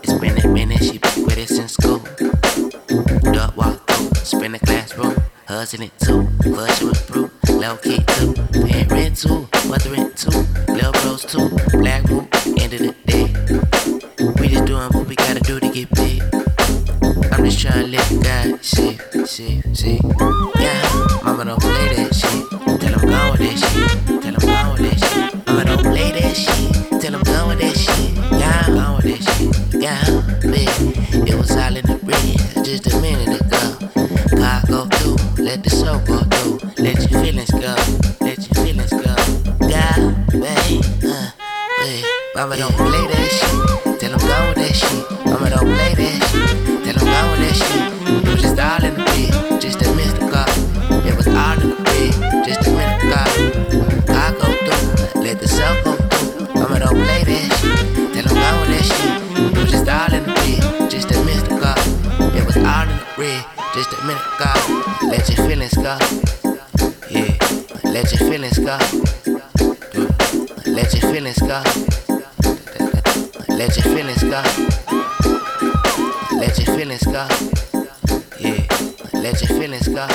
[0.00, 1.98] It's been a minute, she been with it since school.
[3.32, 8.32] Duck walk through, spin the classroom, hustling too, flushing with brew, low key too,
[8.86, 11.48] paying too, mothering too, little bros too,
[11.78, 12.32] black whoop,
[12.62, 13.26] end of the day.
[14.40, 16.22] We just doing what we gotta do to get paid.
[17.32, 20.00] I'm just trying to live God, shit, shit, shit.
[20.60, 20.87] Yeah,
[31.38, 33.64] was all in the red just a minute ago.
[34.36, 36.58] God go through, let the soul go through.
[36.82, 37.74] Let your feelings go,
[38.20, 39.14] let your feelings go.
[39.62, 41.30] God, man, uh,
[41.80, 42.04] wait.
[42.34, 43.27] Mama don't play that
[64.08, 64.52] minute go.
[65.08, 65.98] Let your feelings go.
[67.10, 67.36] Yeah,
[67.84, 68.78] let your feelings go.
[70.66, 71.62] Let your feelings go.
[73.48, 74.42] Let your feelings go.
[76.40, 77.28] Let your feelings go.
[78.40, 78.64] Yeah,
[79.12, 80.06] let your feelings go.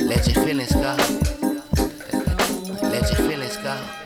[0.00, 0.96] Let your feelings go.
[2.82, 4.01] Let your feelings go.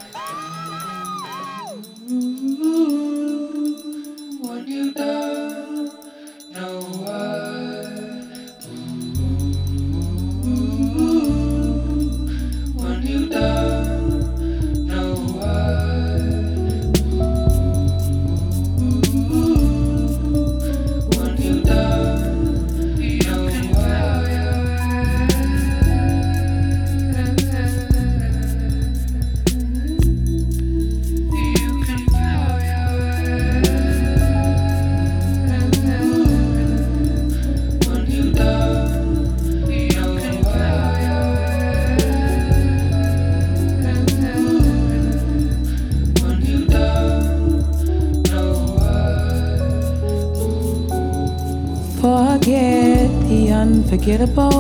[54.06, 54.55] Get a bow.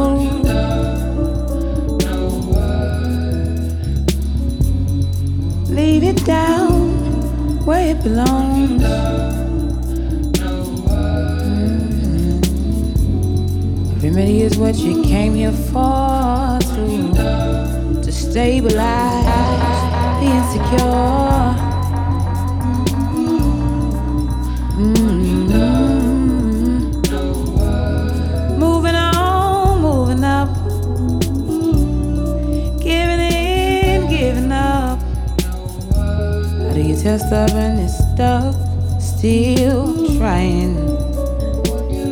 [39.54, 40.74] still trying.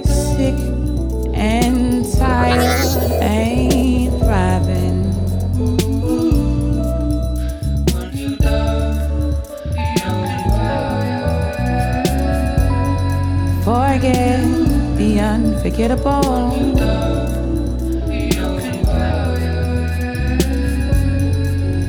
[0.04, 0.54] Sick
[1.34, 5.02] and tired, ain't thriving.
[13.64, 14.44] Forget
[14.96, 16.50] the unforgettable.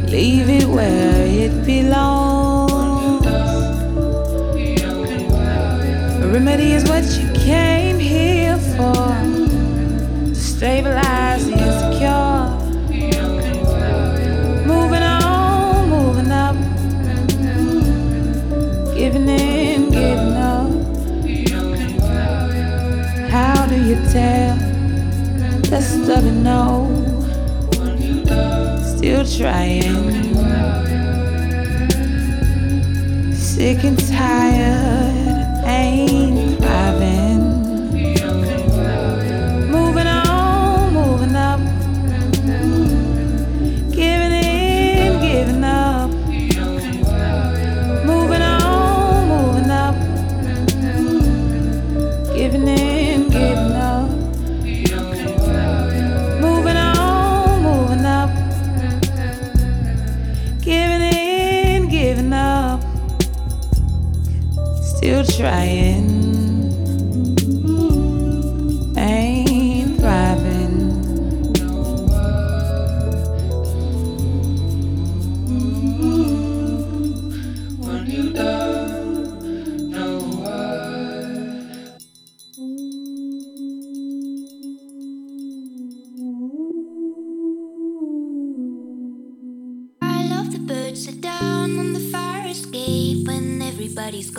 [0.10, 2.35] Leave it where it belongs.
[29.26, 30.14] trying.
[33.34, 34.85] Sick and tired.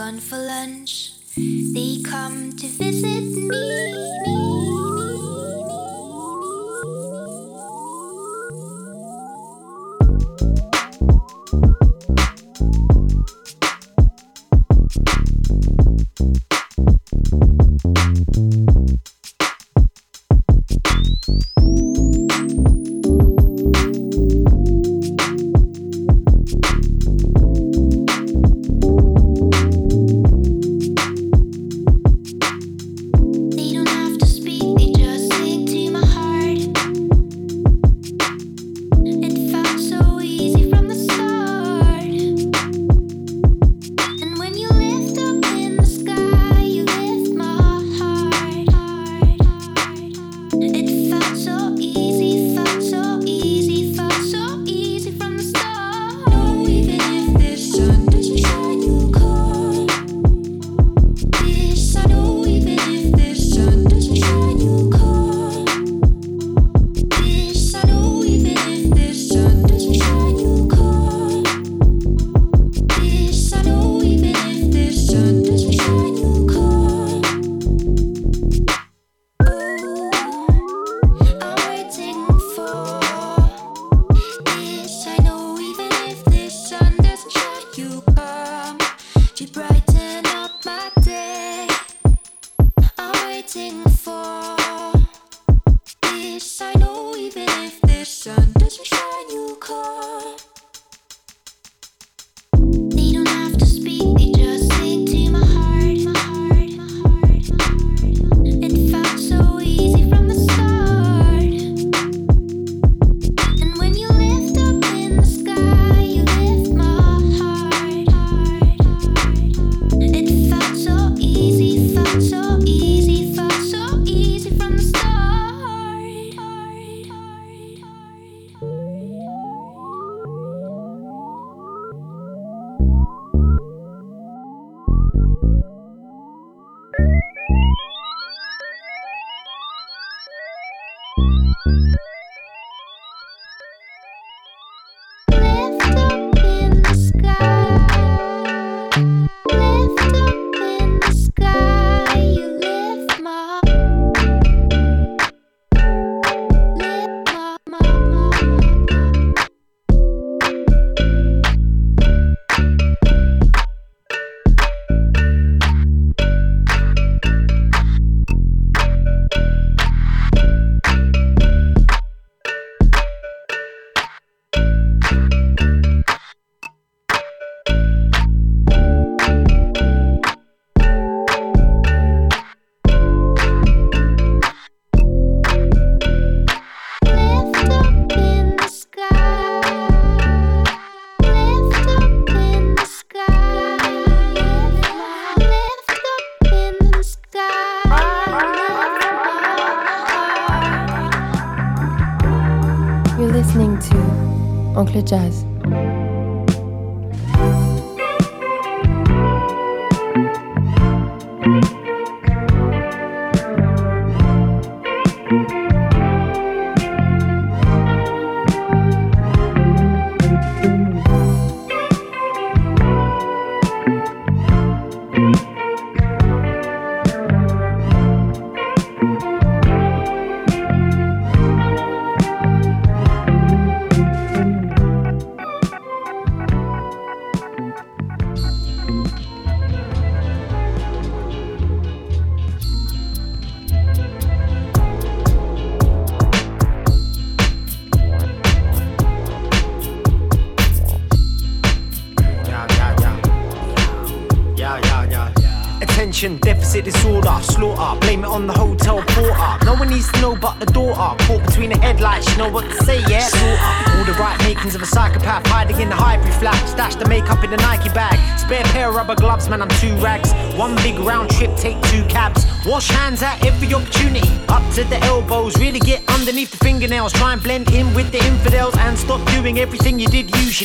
[0.07, 1.15] gone for lunch.
[1.37, 4.26] They come to visit me.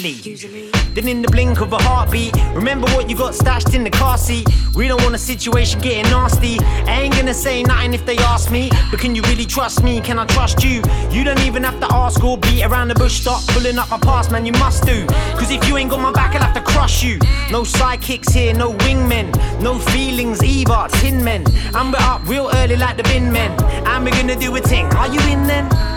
[0.10, 0.70] Usually.
[0.94, 4.18] Then in the blink of a heartbeat, remember what you got stashed in the car
[4.18, 4.48] seat.
[4.76, 6.60] We don't want a situation getting nasty.
[6.60, 10.02] I ain't gonna say nothing if they ask me, but can you really trust me?
[10.02, 10.82] Can I trust you?
[11.12, 13.22] You don't even have to ask or beat around the bush.
[13.22, 15.06] Stop pulling up my past, man, you must do.
[15.38, 17.20] Cause if you ain't got my back, I'll have to crush you.
[17.52, 20.88] No sidekicks here, no wingmen, no feelings either.
[21.00, 21.46] Tin men,
[21.76, 23.52] and we're up real early like the bin men.
[23.86, 24.86] And we're gonna do a thing.
[24.96, 25.91] Are you in then?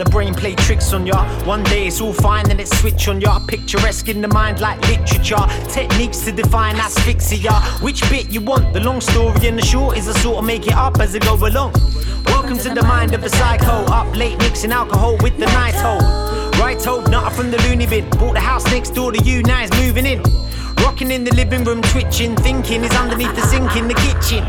[0.00, 1.28] The brain play tricks on ya.
[1.44, 3.38] One day it's all fine, then it switch on ya.
[3.40, 5.44] Picturesque in the mind like literature.
[5.68, 7.52] Techniques to define asphyxia.
[7.82, 8.72] Which bit you want?
[8.72, 11.18] The long story and the short is I sort of make it up as I
[11.18, 11.74] go along.
[12.24, 13.84] Welcome to the mind of a psycho.
[13.92, 16.00] Up late mixing alcohol with the night hole.
[16.58, 18.08] Right hope, not from the loony bin.
[18.10, 20.22] Bought the house next door to you, now it's moving in.
[20.78, 24.46] Rocking in the living room, twitching, thinking is underneath the sink in the kitchen.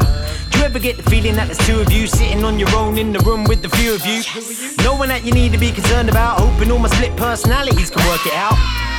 [0.52, 2.98] Do you ever get the feeling that there's two of you sitting on your own
[2.98, 4.22] in the room with the few of you?
[4.84, 8.06] No one that you need to be concerned about, hoping all my split personalities can
[8.08, 8.56] work it out.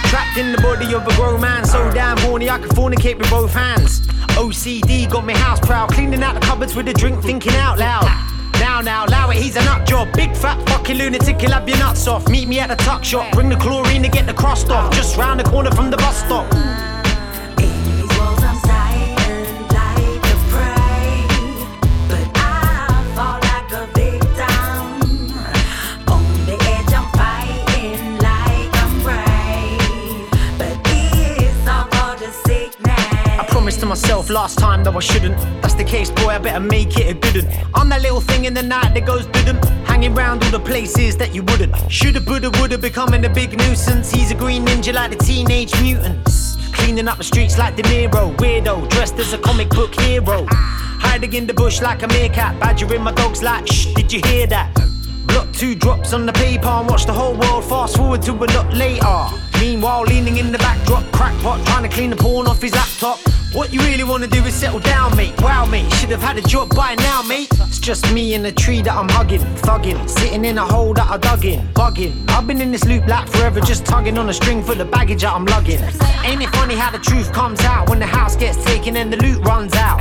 [0.09, 3.31] Trapped in the body of a grown man, so damn horny I can fornicate with
[3.31, 4.01] both hands.
[4.37, 8.05] OCD got me house proud, cleaning out the cupboards with a drink, thinking out loud.
[8.59, 10.13] Now, now, allow it, he's a nut job.
[10.15, 12.29] Big fat fucking lunatic, he'll have your nuts off.
[12.29, 14.95] Meet me at the tuck shop, bring the chlorine to get the crust off.
[14.95, 17.02] Just round the corner from the bus stop.
[33.93, 35.37] Myself last time that I shouldn't.
[35.61, 37.67] That's the case, boy, I better make it a good one.
[37.75, 39.63] I'm that little thing in the night that goes didn't.
[39.85, 41.75] Hanging round all the places that you wouldn't.
[41.93, 44.11] Shoulda, woulda, woulda, becoming a big nuisance.
[44.11, 46.57] He's a green ninja like the teenage mutants.
[46.73, 48.35] Cleaning up the streets like De Niro.
[48.39, 50.47] Weirdo, dressed as a comic book hero.
[50.49, 52.59] Hiding in the bush like a meerkat.
[52.61, 54.73] Badgering my dogs like, shh, did you hear that?
[55.27, 58.49] Block two drops on the paper and watch the whole world fast forward to a
[58.57, 59.19] lot later.
[59.61, 63.19] Meanwhile, leaning in the backdrop, crackpot trying to clean the porn off his laptop.
[63.53, 65.39] What you really wanna do is settle down, mate.
[65.43, 67.49] Wow, mate, should have had a job by now, mate.
[67.53, 71.07] It's just me in a tree that I'm hugging, thugging, sitting in a hole that
[71.11, 72.15] I dug in, bugging.
[72.31, 75.21] I've been in this loop like forever, just tugging on a string full of baggage
[75.21, 75.81] that I'm lugging.
[76.25, 79.19] Ain't it funny how the truth comes out when the house gets taken and the
[79.19, 80.01] loot runs out?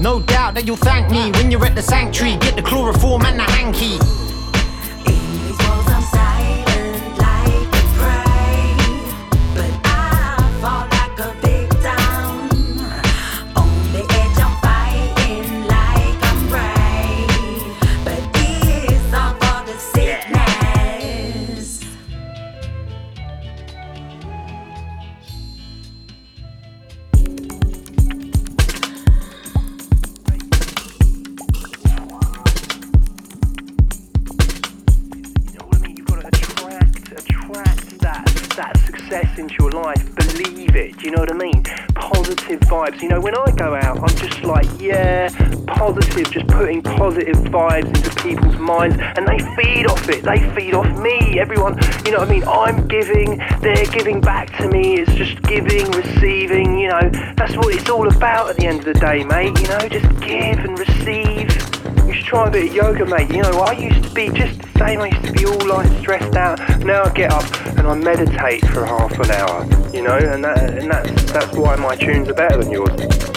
[0.00, 2.36] No doubt that you'll thank me when you're at the sanctuary.
[2.36, 3.98] Get the chloroform and the hanky.
[43.22, 45.28] When I go out, I'm just like, yeah,
[45.68, 50.24] positive, just putting positive vibes into people's minds, and they feed off it.
[50.24, 51.38] They feed off me.
[51.38, 52.44] Everyone, you know what I mean?
[52.44, 54.96] I'm giving, they're giving back to me.
[54.96, 56.76] It's just giving, receiving.
[56.78, 59.56] You know, that's what it's all about at the end of the day, mate.
[59.60, 61.48] You know, just give and receive.
[62.06, 63.30] You should try a bit of yoga, mate.
[63.30, 65.00] You know, I used to be just the same.
[65.00, 66.58] I used to be all like stressed out.
[66.84, 69.64] Now I get up and I meditate for half an hour.
[69.92, 73.31] You know, and that and that's that's why my tunes are better than yours.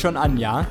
[0.00, 0.66] Schon an, ja?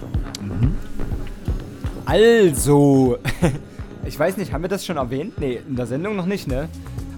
[2.04, 3.20] Also,
[4.06, 5.40] ich weiß nicht, haben wir das schon erwähnt?
[5.40, 6.68] Nee, in der Sendung noch nicht, ne?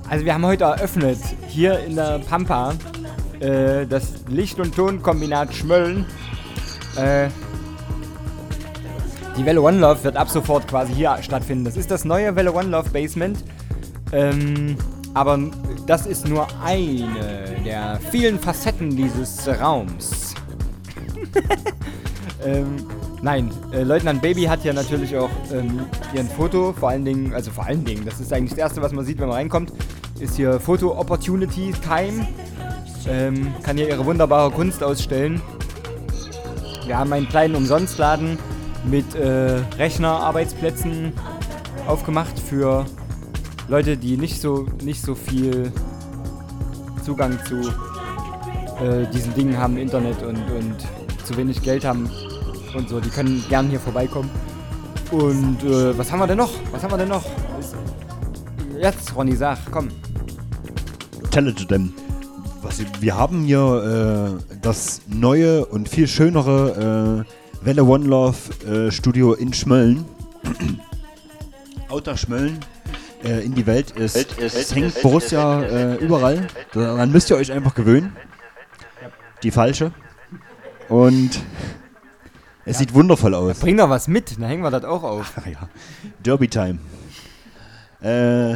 [0.10, 2.74] Also wir haben heute eröffnet, hier in der Pampa,
[3.40, 6.06] äh, das Licht- und Tonkombinat Schmölln.
[6.98, 7.30] Äh,
[9.38, 11.64] die Welle One Love wird ab sofort quasi hier stattfinden.
[11.64, 13.42] Das ist das neue Welle One Love Basement.
[14.12, 14.76] Ähm,
[15.14, 15.40] aber
[15.88, 20.36] das ist nur eine der vielen Facetten dieses Raums.
[22.44, 22.86] ähm,
[23.22, 25.82] nein, äh, Leutnant Baby hat ja natürlich auch ähm,
[26.12, 28.82] hier ein Foto, vor allen Dingen, also vor allen Dingen, das ist eigentlich das Erste,
[28.82, 29.72] was man sieht, wenn man reinkommt,
[30.20, 32.28] ist hier Foto Opportunity Time.
[33.08, 35.42] Ähm, kann hier ihre wunderbare Kunst ausstellen.
[36.86, 38.38] Wir haben einen kleinen Umsonstladen
[38.84, 41.14] mit äh, Rechnerarbeitsplätzen
[41.88, 42.86] aufgemacht für
[43.68, 45.72] Leute, die nicht so, nicht so viel
[47.04, 47.70] Zugang zu
[48.84, 50.76] äh, diesen Dingen haben, Internet und, und
[51.24, 52.10] zu wenig Geld haben
[52.76, 53.00] und so.
[53.00, 54.30] Die können gern hier vorbeikommen.
[55.12, 56.52] Und äh, was haben wir denn noch?
[56.72, 57.26] Was haben wir denn noch?
[58.80, 59.90] Jetzt, Ronny, sag, komm.
[61.32, 61.94] Tell it to them.
[62.62, 67.26] Was, wir haben hier äh, das neue und viel schönere
[67.62, 68.38] äh, Welle One Love
[68.68, 70.06] äh, Studio in Schmölln.
[71.90, 72.60] Outer Schmölln
[73.24, 74.16] äh, in die Welt ist.
[74.16, 76.48] Welt ist- es hängt ist- Borussia ist- äh, überall.
[76.74, 78.16] Daran müsst ihr euch einfach gewöhnen.
[79.44, 79.92] Die falsche.
[80.90, 81.32] Und
[82.66, 83.60] es sieht wundervoll aus.
[83.60, 85.34] Bring doch was mit, dann hängen wir das auch auf.
[85.46, 85.70] ja.
[86.24, 86.80] Derby Time.
[88.02, 88.54] Äh,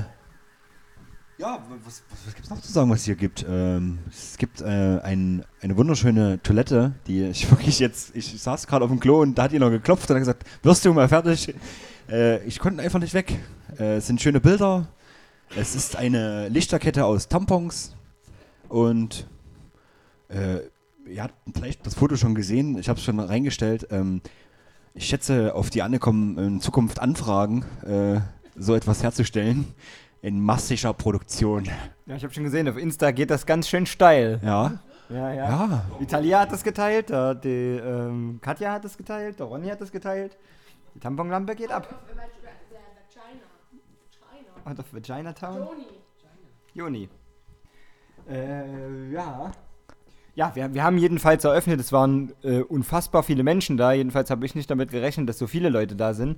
[1.38, 3.46] ja, was, was, was gibt es noch zu sagen, was es hier gibt?
[3.48, 8.86] Ähm, es gibt äh, ein, eine wunderschöne Toilette, die ich wirklich jetzt, ich saß gerade
[8.86, 11.54] auf dem Klo und da hat jemand geklopft und hat gesagt, wirst du mal fertig?
[12.10, 13.38] Äh, ich konnte einfach nicht weg.
[13.78, 14.88] Äh, es sind schöne Bilder.
[15.56, 17.96] Es ist eine Lichterkette aus Tampons
[18.70, 19.28] und
[20.30, 20.60] äh,
[21.08, 23.88] ihr habt vielleicht das Foto schon gesehen, ich habe es schon reingestellt.
[23.92, 24.22] Ähm,
[24.94, 28.22] ich schätze, auf die Anne kommen in Zukunft Anfragen, äh,
[28.56, 29.74] so etwas herzustellen
[30.22, 31.66] in massischer Produktion.
[32.06, 34.40] Ja, ich habe schon gesehen, auf Insta geht das ganz schön steil.
[34.44, 34.80] Ja.
[35.10, 35.50] Ja, ja.
[35.50, 35.86] Ja.
[36.00, 39.92] Italia hat das geteilt, der, die ähm, Katja hat das geteilt, der Ronny hat das
[39.92, 40.36] geteilt.
[40.96, 41.94] Die Tamponlampe geht ab.
[44.64, 45.68] Out of Vagina Town?
[46.74, 47.08] Joni.
[48.28, 49.52] Äh, ja.
[50.36, 53.94] Ja, wir, wir haben jedenfalls eröffnet, es waren äh, unfassbar viele Menschen da.
[53.94, 56.38] Jedenfalls habe ich nicht damit gerechnet, dass so viele Leute da sind.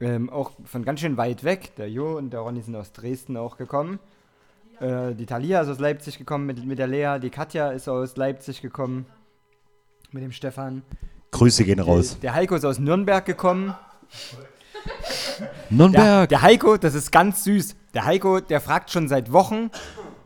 [0.00, 1.74] Ähm, auch von ganz schön weit weg.
[1.76, 3.98] Der Jo und der Ronny sind aus Dresden auch gekommen.
[4.78, 7.18] Äh, die Thalia ist aus Leipzig gekommen mit, mit der Lea.
[7.20, 9.06] Die Katja ist aus Leipzig gekommen.
[10.12, 10.82] Mit dem Stefan.
[11.32, 12.12] Grüße gehen raus.
[12.12, 13.74] Der, der Heiko ist aus Nürnberg gekommen.
[15.70, 16.02] Nürnberg.
[16.02, 17.74] Der, der Heiko, das ist ganz süß.
[17.94, 19.70] der Heiko, der fragt schon seit Wochen,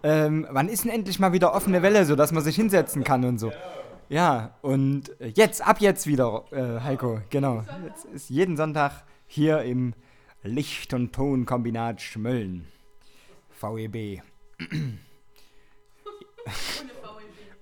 [0.02, 3.38] ähm, wann ist denn endlich mal wieder offene Welle, sodass man sich hinsetzen kann und
[3.38, 3.52] so.
[4.08, 7.64] Ja, und äh, jetzt, ab jetzt wieder, äh, Heiko, genau.
[7.86, 9.94] Jetzt ist jeden Sonntag hier im
[10.42, 12.66] Licht- und Tonkombinat Schmölln.
[13.60, 14.20] VEB.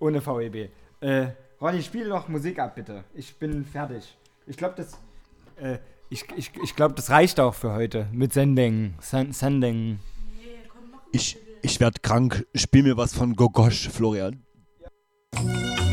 [0.01, 0.71] Ohne VEB.
[1.01, 1.29] Äh,
[1.61, 3.05] Ronny, spiel noch Musik ab, bitte.
[3.15, 4.17] Ich bin fertig.
[4.47, 4.99] Ich glaube, das,
[5.57, 8.95] äh, ich, ich, ich glaub, das reicht auch für heute mit Sending.
[9.01, 10.01] Sen Sending.
[11.13, 12.47] Ich, ich werde krank.
[12.55, 14.45] Spiel mir was von Gogosch, Florian.
[14.81, 15.90] Ja.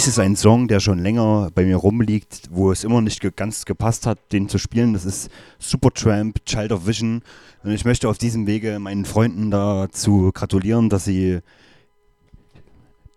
[0.00, 3.66] Dies ist ein Song, der schon länger bei mir rumliegt, wo es immer nicht ganz
[3.66, 4.94] gepasst hat, den zu spielen.
[4.94, 7.20] Das ist Supertramp, Child of Vision.
[7.62, 11.40] Und ich möchte auf diesem Wege meinen Freunden dazu gratulieren, dass sie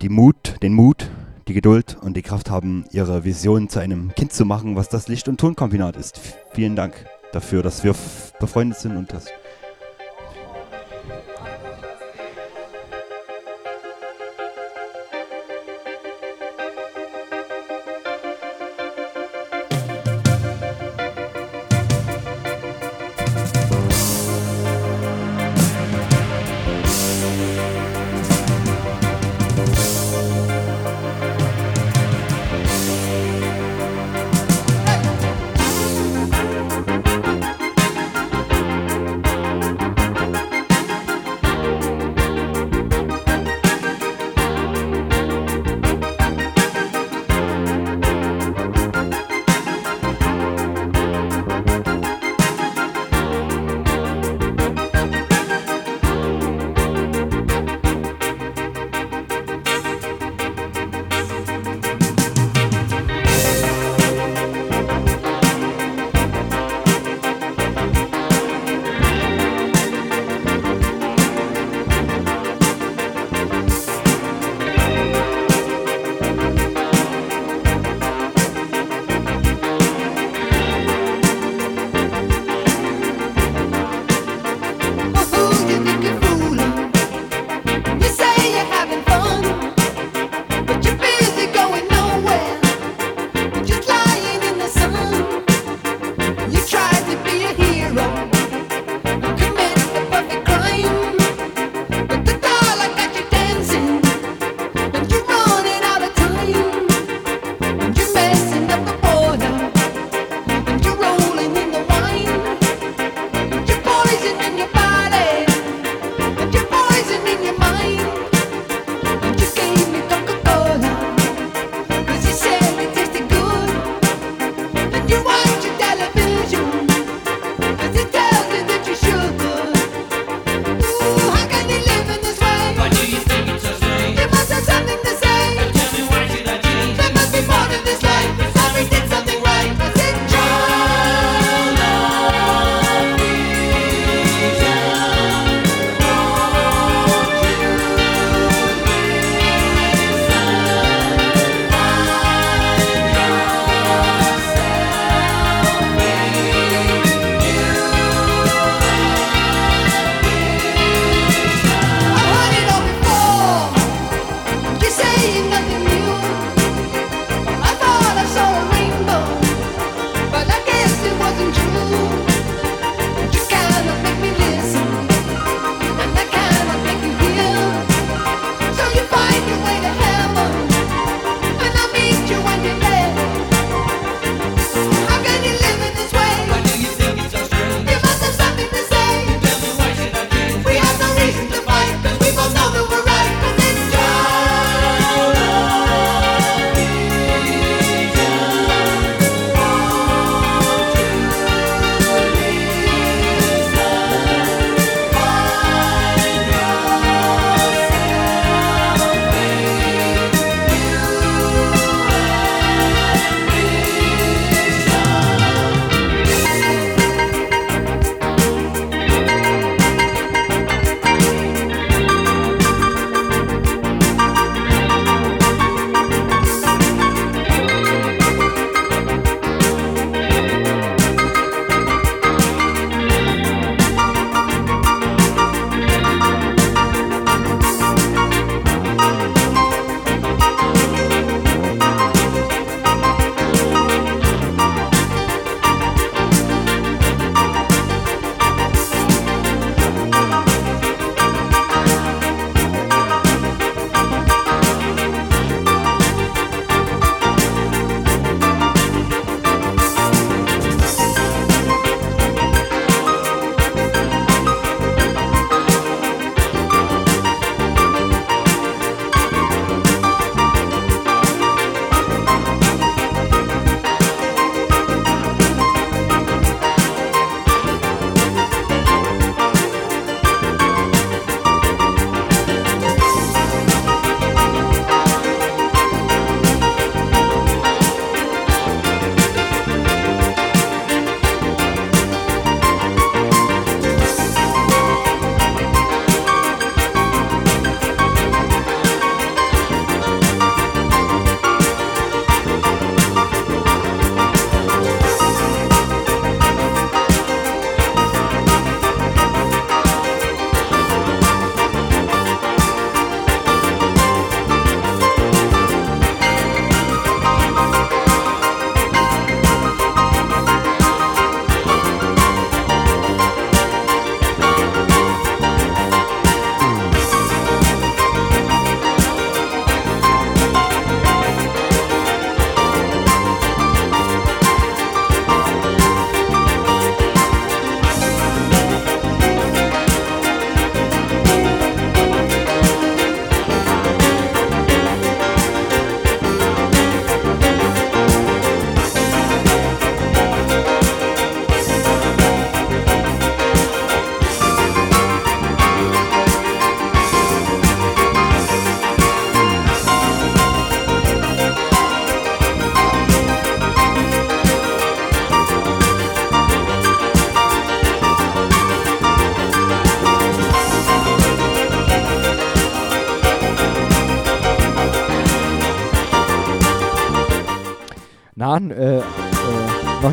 [0.02, 1.10] die Mut, den Mut,
[1.48, 5.08] die Geduld und die Kraft haben, ihre Vision zu einem Kind zu machen, was das
[5.08, 6.20] Licht- und Tonkombinat ist.
[6.52, 7.94] Vielen Dank dafür, dass wir
[8.38, 9.28] befreundet sind und das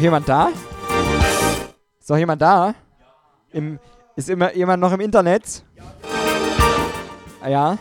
[0.02, 0.50] jemand da?
[2.00, 2.74] Ist noch jemand da?
[3.52, 3.80] Im,
[4.16, 5.64] ist immer jemand noch im Internet?
[7.42, 7.78] Ah, ja.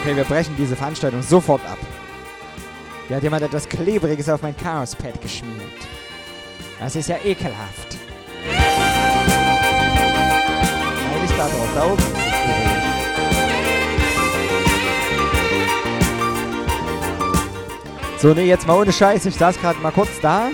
[0.00, 1.78] Okay, wir brechen diese Veranstaltung sofort ab.
[3.08, 5.86] Hier hat jemand etwas Klebriges auf mein Chaos-Pad geschmiert.
[6.78, 7.96] Das ist ja ekelhaft.
[11.10, 12.25] Nein, nicht da drauf, da oben
[18.18, 19.26] So, nee, jetzt mal ohne Scheiß.
[19.26, 20.48] Ich saß gerade mal kurz da.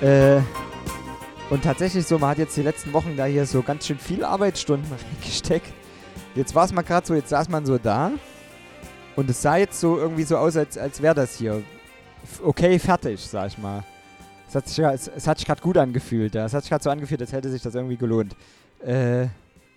[0.00, 0.40] Äh,
[1.50, 4.24] und tatsächlich so, man hat jetzt die letzten Wochen da hier so ganz schön viel
[4.24, 4.90] Arbeitsstunden
[5.20, 5.70] reingesteckt.
[6.34, 8.12] Jetzt war es mal gerade so, jetzt saß man so da.
[9.14, 11.62] Und es sah jetzt so irgendwie so aus, als, als wäre das hier
[12.42, 13.84] okay fertig, sag ich mal.
[14.48, 14.82] Es hat sich,
[15.36, 16.34] sich gerade gut angefühlt.
[16.34, 16.46] Ja.
[16.46, 18.34] Es hat sich gerade so angefühlt, als hätte sich das irgendwie gelohnt.
[18.82, 19.26] Äh,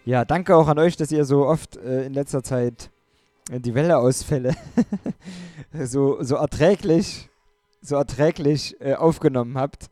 [0.06, 2.92] ja, danke auch an euch, dass ihr so oft äh, in letzter Zeit
[3.50, 4.56] die Welle-Ausfälle
[5.84, 7.30] so, so erträglich,
[7.82, 9.90] so erträglich äh, aufgenommen habt.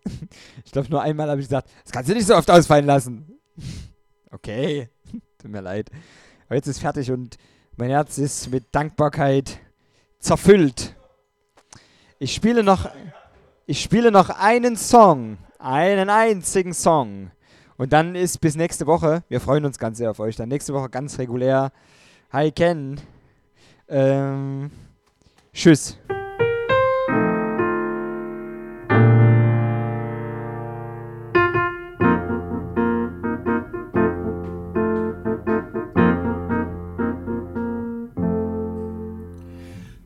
[0.65, 3.39] ich glaube, nur einmal habe ich gesagt, das kannst du nicht so oft ausfallen lassen.
[4.31, 4.89] okay,
[5.37, 5.91] tut mir leid.
[6.47, 7.37] Aber jetzt ist fertig und
[7.77, 9.59] mein Herz ist mit Dankbarkeit
[10.19, 10.95] zerfüllt.
[12.19, 12.89] Ich spiele noch,
[13.65, 17.31] ich spiele noch einen Song, einen einzigen Song.
[17.77, 20.73] Und dann ist bis nächste Woche, wir freuen uns ganz sehr auf euch, dann nächste
[20.73, 21.71] Woche ganz regulär.
[22.31, 22.99] Hi Ken.
[23.95, 24.71] Ähm,
[25.53, 25.99] tschüss.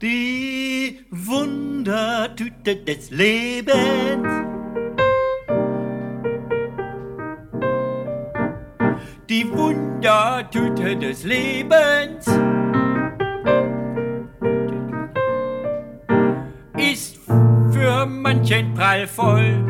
[0.01, 4.27] Die Wundertüte des Lebens.
[9.29, 12.27] Die Wundertüte des Lebens
[18.47, 19.65] für manchen prallvoll.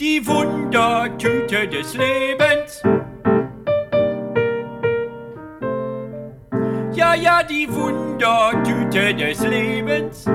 [0.00, 2.82] Die Wundertüte des Lebens.
[6.92, 10.26] Ja, ja, die Wundertüte des Lebens.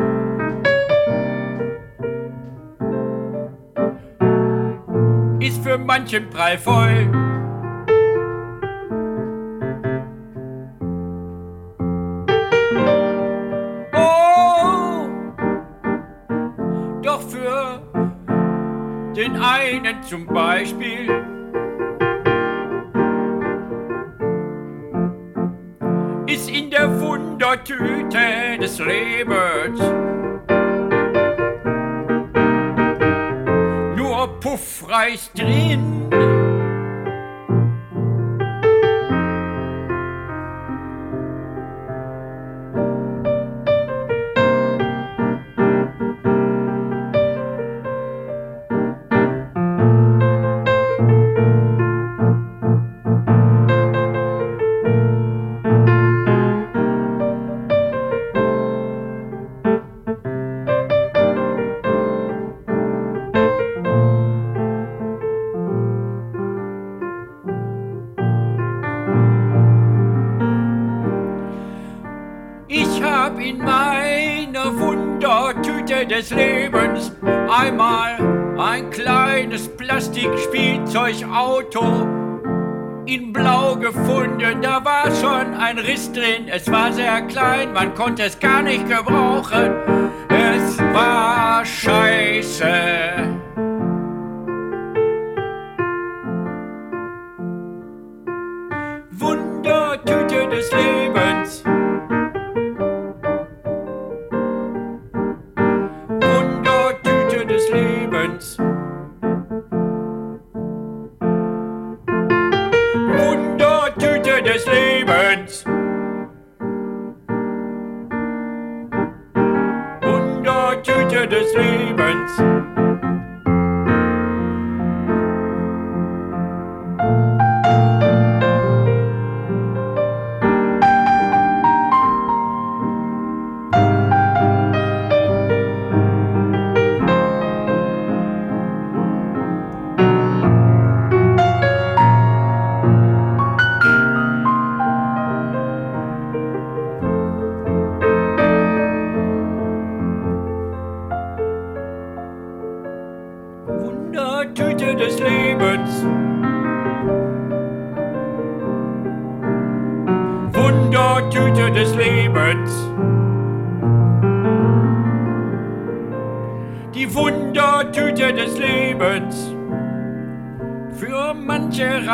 [5.39, 7.09] Ist für manchen prallvoll.
[7.11, 7.34] Oh,
[20.07, 21.09] zum Beispiel.
[26.27, 29.79] ist in der Wundertüte des Lebens.
[85.77, 89.94] Riss drin, es war sehr klein, man konnte es gar nicht gebrauchen.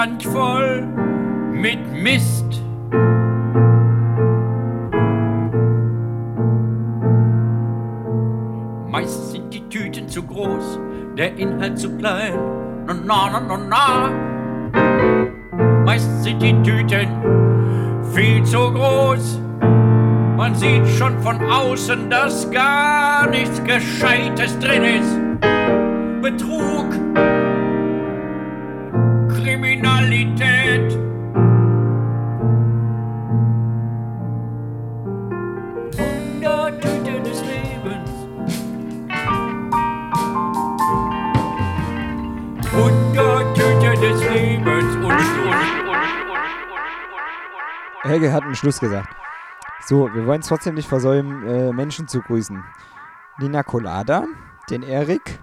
[0.01, 0.87] Randvoll
[1.53, 2.63] mit Mist.
[8.89, 10.79] Meist sind die Tüten zu groß,
[11.15, 12.33] der Inhalt zu klein.
[12.87, 14.09] Na, na, na, na, na.
[15.85, 17.09] Meist sind die Tüten
[18.11, 19.39] viel zu groß.
[20.35, 25.19] Man sieht schon von außen, dass gar nichts Gescheites drin ist.
[26.23, 26.87] Betrug,
[48.51, 49.15] Einen Schluss gesagt.
[49.87, 52.61] So, wir wollen es trotzdem nicht versäumen, äh, Menschen zu grüßen.
[53.39, 54.27] Nina Colada,
[54.69, 55.39] den Erik.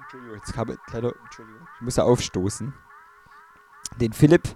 [0.00, 2.72] Entschuldigung, jetzt habe leider, Entschuldigung, ich muss ja aufstoßen.
[4.00, 4.54] Den Philipp,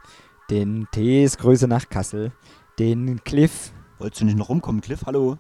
[0.51, 2.31] den Tees, Grüße nach Kassel.
[2.79, 3.73] Den Cliff.
[3.99, 5.03] Wolltest du nicht noch rumkommen, Cliff?
[5.05, 5.37] Hallo?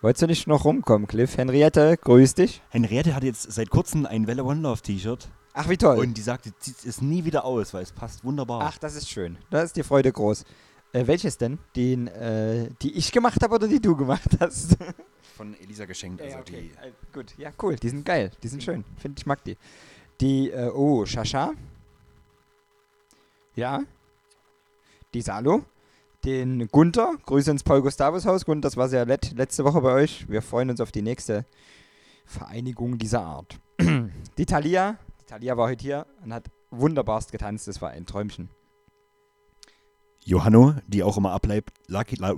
[0.00, 1.36] Wolltest du nicht noch rumkommen, Cliff?
[1.36, 2.64] Henriette, grüß dich.
[2.70, 5.30] Henriette hat jetzt seit kurzem ein Welle One Love T-Shirt.
[5.54, 5.98] Ach, wie toll.
[5.98, 8.60] Und die sagt, sie zieht es nie wieder aus, weil es passt wunderbar.
[8.62, 9.38] Ach, das ist schön.
[9.50, 10.44] Da ist die Freude groß.
[10.92, 11.58] Äh, welches denn?
[11.76, 14.76] Den, äh, die ich gemacht habe oder die du gemacht hast?
[15.36, 16.20] Von Elisa geschenkt.
[16.22, 16.70] Also Ja, okay.
[16.74, 17.76] die, Äh, gut, ja, cool.
[17.76, 18.30] Die sind geil.
[18.42, 18.84] Die sind schön.
[18.96, 19.56] Finde ich mag die.
[20.20, 21.52] Die, äh, oh, Shasha.
[23.54, 23.82] Ja.
[25.14, 25.64] Die Salo.
[26.24, 27.16] Den Gunther.
[27.26, 28.44] Grüße ins Paul-Gustavus-Haus.
[28.46, 30.28] Gunther, das war sehr nett letzte Woche bei euch.
[30.28, 31.44] Wir freuen uns auf die nächste
[32.24, 33.60] Vereinigung dieser Art.
[34.38, 34.98] die Thalia.
[35.20, 37.68] Die Thalia war heute hier und hat wunderbarst getanzt.
[37.68, 38.48] Das war ein Träumchen.
[40.28, 41.70] Johanno, die auch immer ableibt.
[41.86, 42.34] Lucky, la,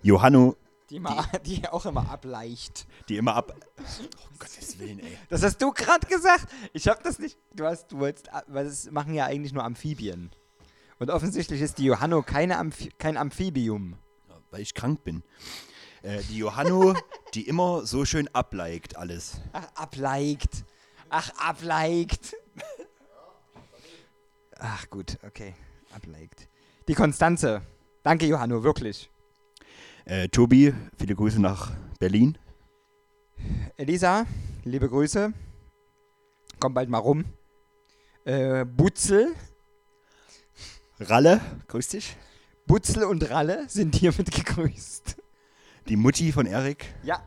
[0.00, 0.56] Johanno,
[0.90, 2.86] Die, ma, die auch immer ableicht.
[3.08, 3.52] die immer ab.
[3.78, 3.82] Oh,
[4.38, 5.18] Gottes Willen, ey.
[5.28, 6.46] Das hast du gerade gesagt.
[6.72, 7.36] Ich habe das nicht.
[7.52, 10.30] Du hast, du wolltest, weil das machen ja eigentlich nur Amphibien.
[11.00, 13.96] Und offensichtlich ist die Johanno keine Amphi kein Amphibium.
[14.52, 15.24] Weil ich krank bin.
[16.02, 16.94] Äh, die Johanno,
[17.34, 19.40] die immer so schön ableigt alles.
[19.52, 20.64] Ach, ableicht.
[21.08, 22.36] Ach, ableicht.
[24.60, 25.56] Ach, gut, okay.
[25.92, 26.47] Ableicht.
[26.88, 27.60] Die Konstanze.
[28.02, 29.10] Danke, Johanno, wirklich.
[30.06, 32.38] Äh, Tobi, viele Grüße nach Berlin.
[33.76, 34.24] Elisa,
[34.64, 35.34] liebe Grüße.
[36.58, 37.26] Komm bald mal rum.
[38.24, 39.34] Äh, Butzel.
[40.98, 42.16] Ralle, grüß dich.
[42.66, 45.18] Butzel und Ralle sind hiermit gegrüßt.
[45.88, 46.86] Die Mutti von Erik.
[47.02, 47.22] Ja.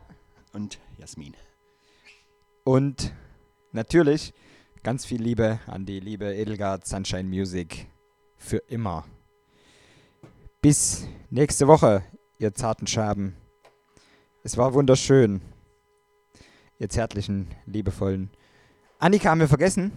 [0.52, 1.36] Und Jasmin.
[2.64, 3.14] Und
[3.70, 4.34] natürlich
[4.82, 7.86] ganz viel Liebe an die liebe Edelgard Sunshine Music.
[8.36, 9.04] Für immer.
[10.62, 12.04] Bis nächste Woche,
[12.38, 13.34] ihr zarten Schaben.
[14.44, 15.42] Es war wunderschön.
[16.78, 18.30] Ihr zärtlichen, liebevollen.
[19.00, 19.90] Annika haben wir vergessen?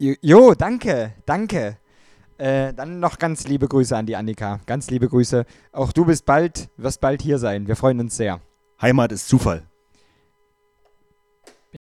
[0.00, 1.78] Jo, danke, danke.
[2.36, 4.58] Äh, dann noch ganz liebe Grüße an die Annika.
[4.66, 5.44] Ganz liebe Grüße.
[5.70, 7.68] Auch du bist bald, wirst bald hier sein.
[7.68, 8.40] Wir freuen uns sehr.
[8.82, 9.69] Heimat ist Zufall.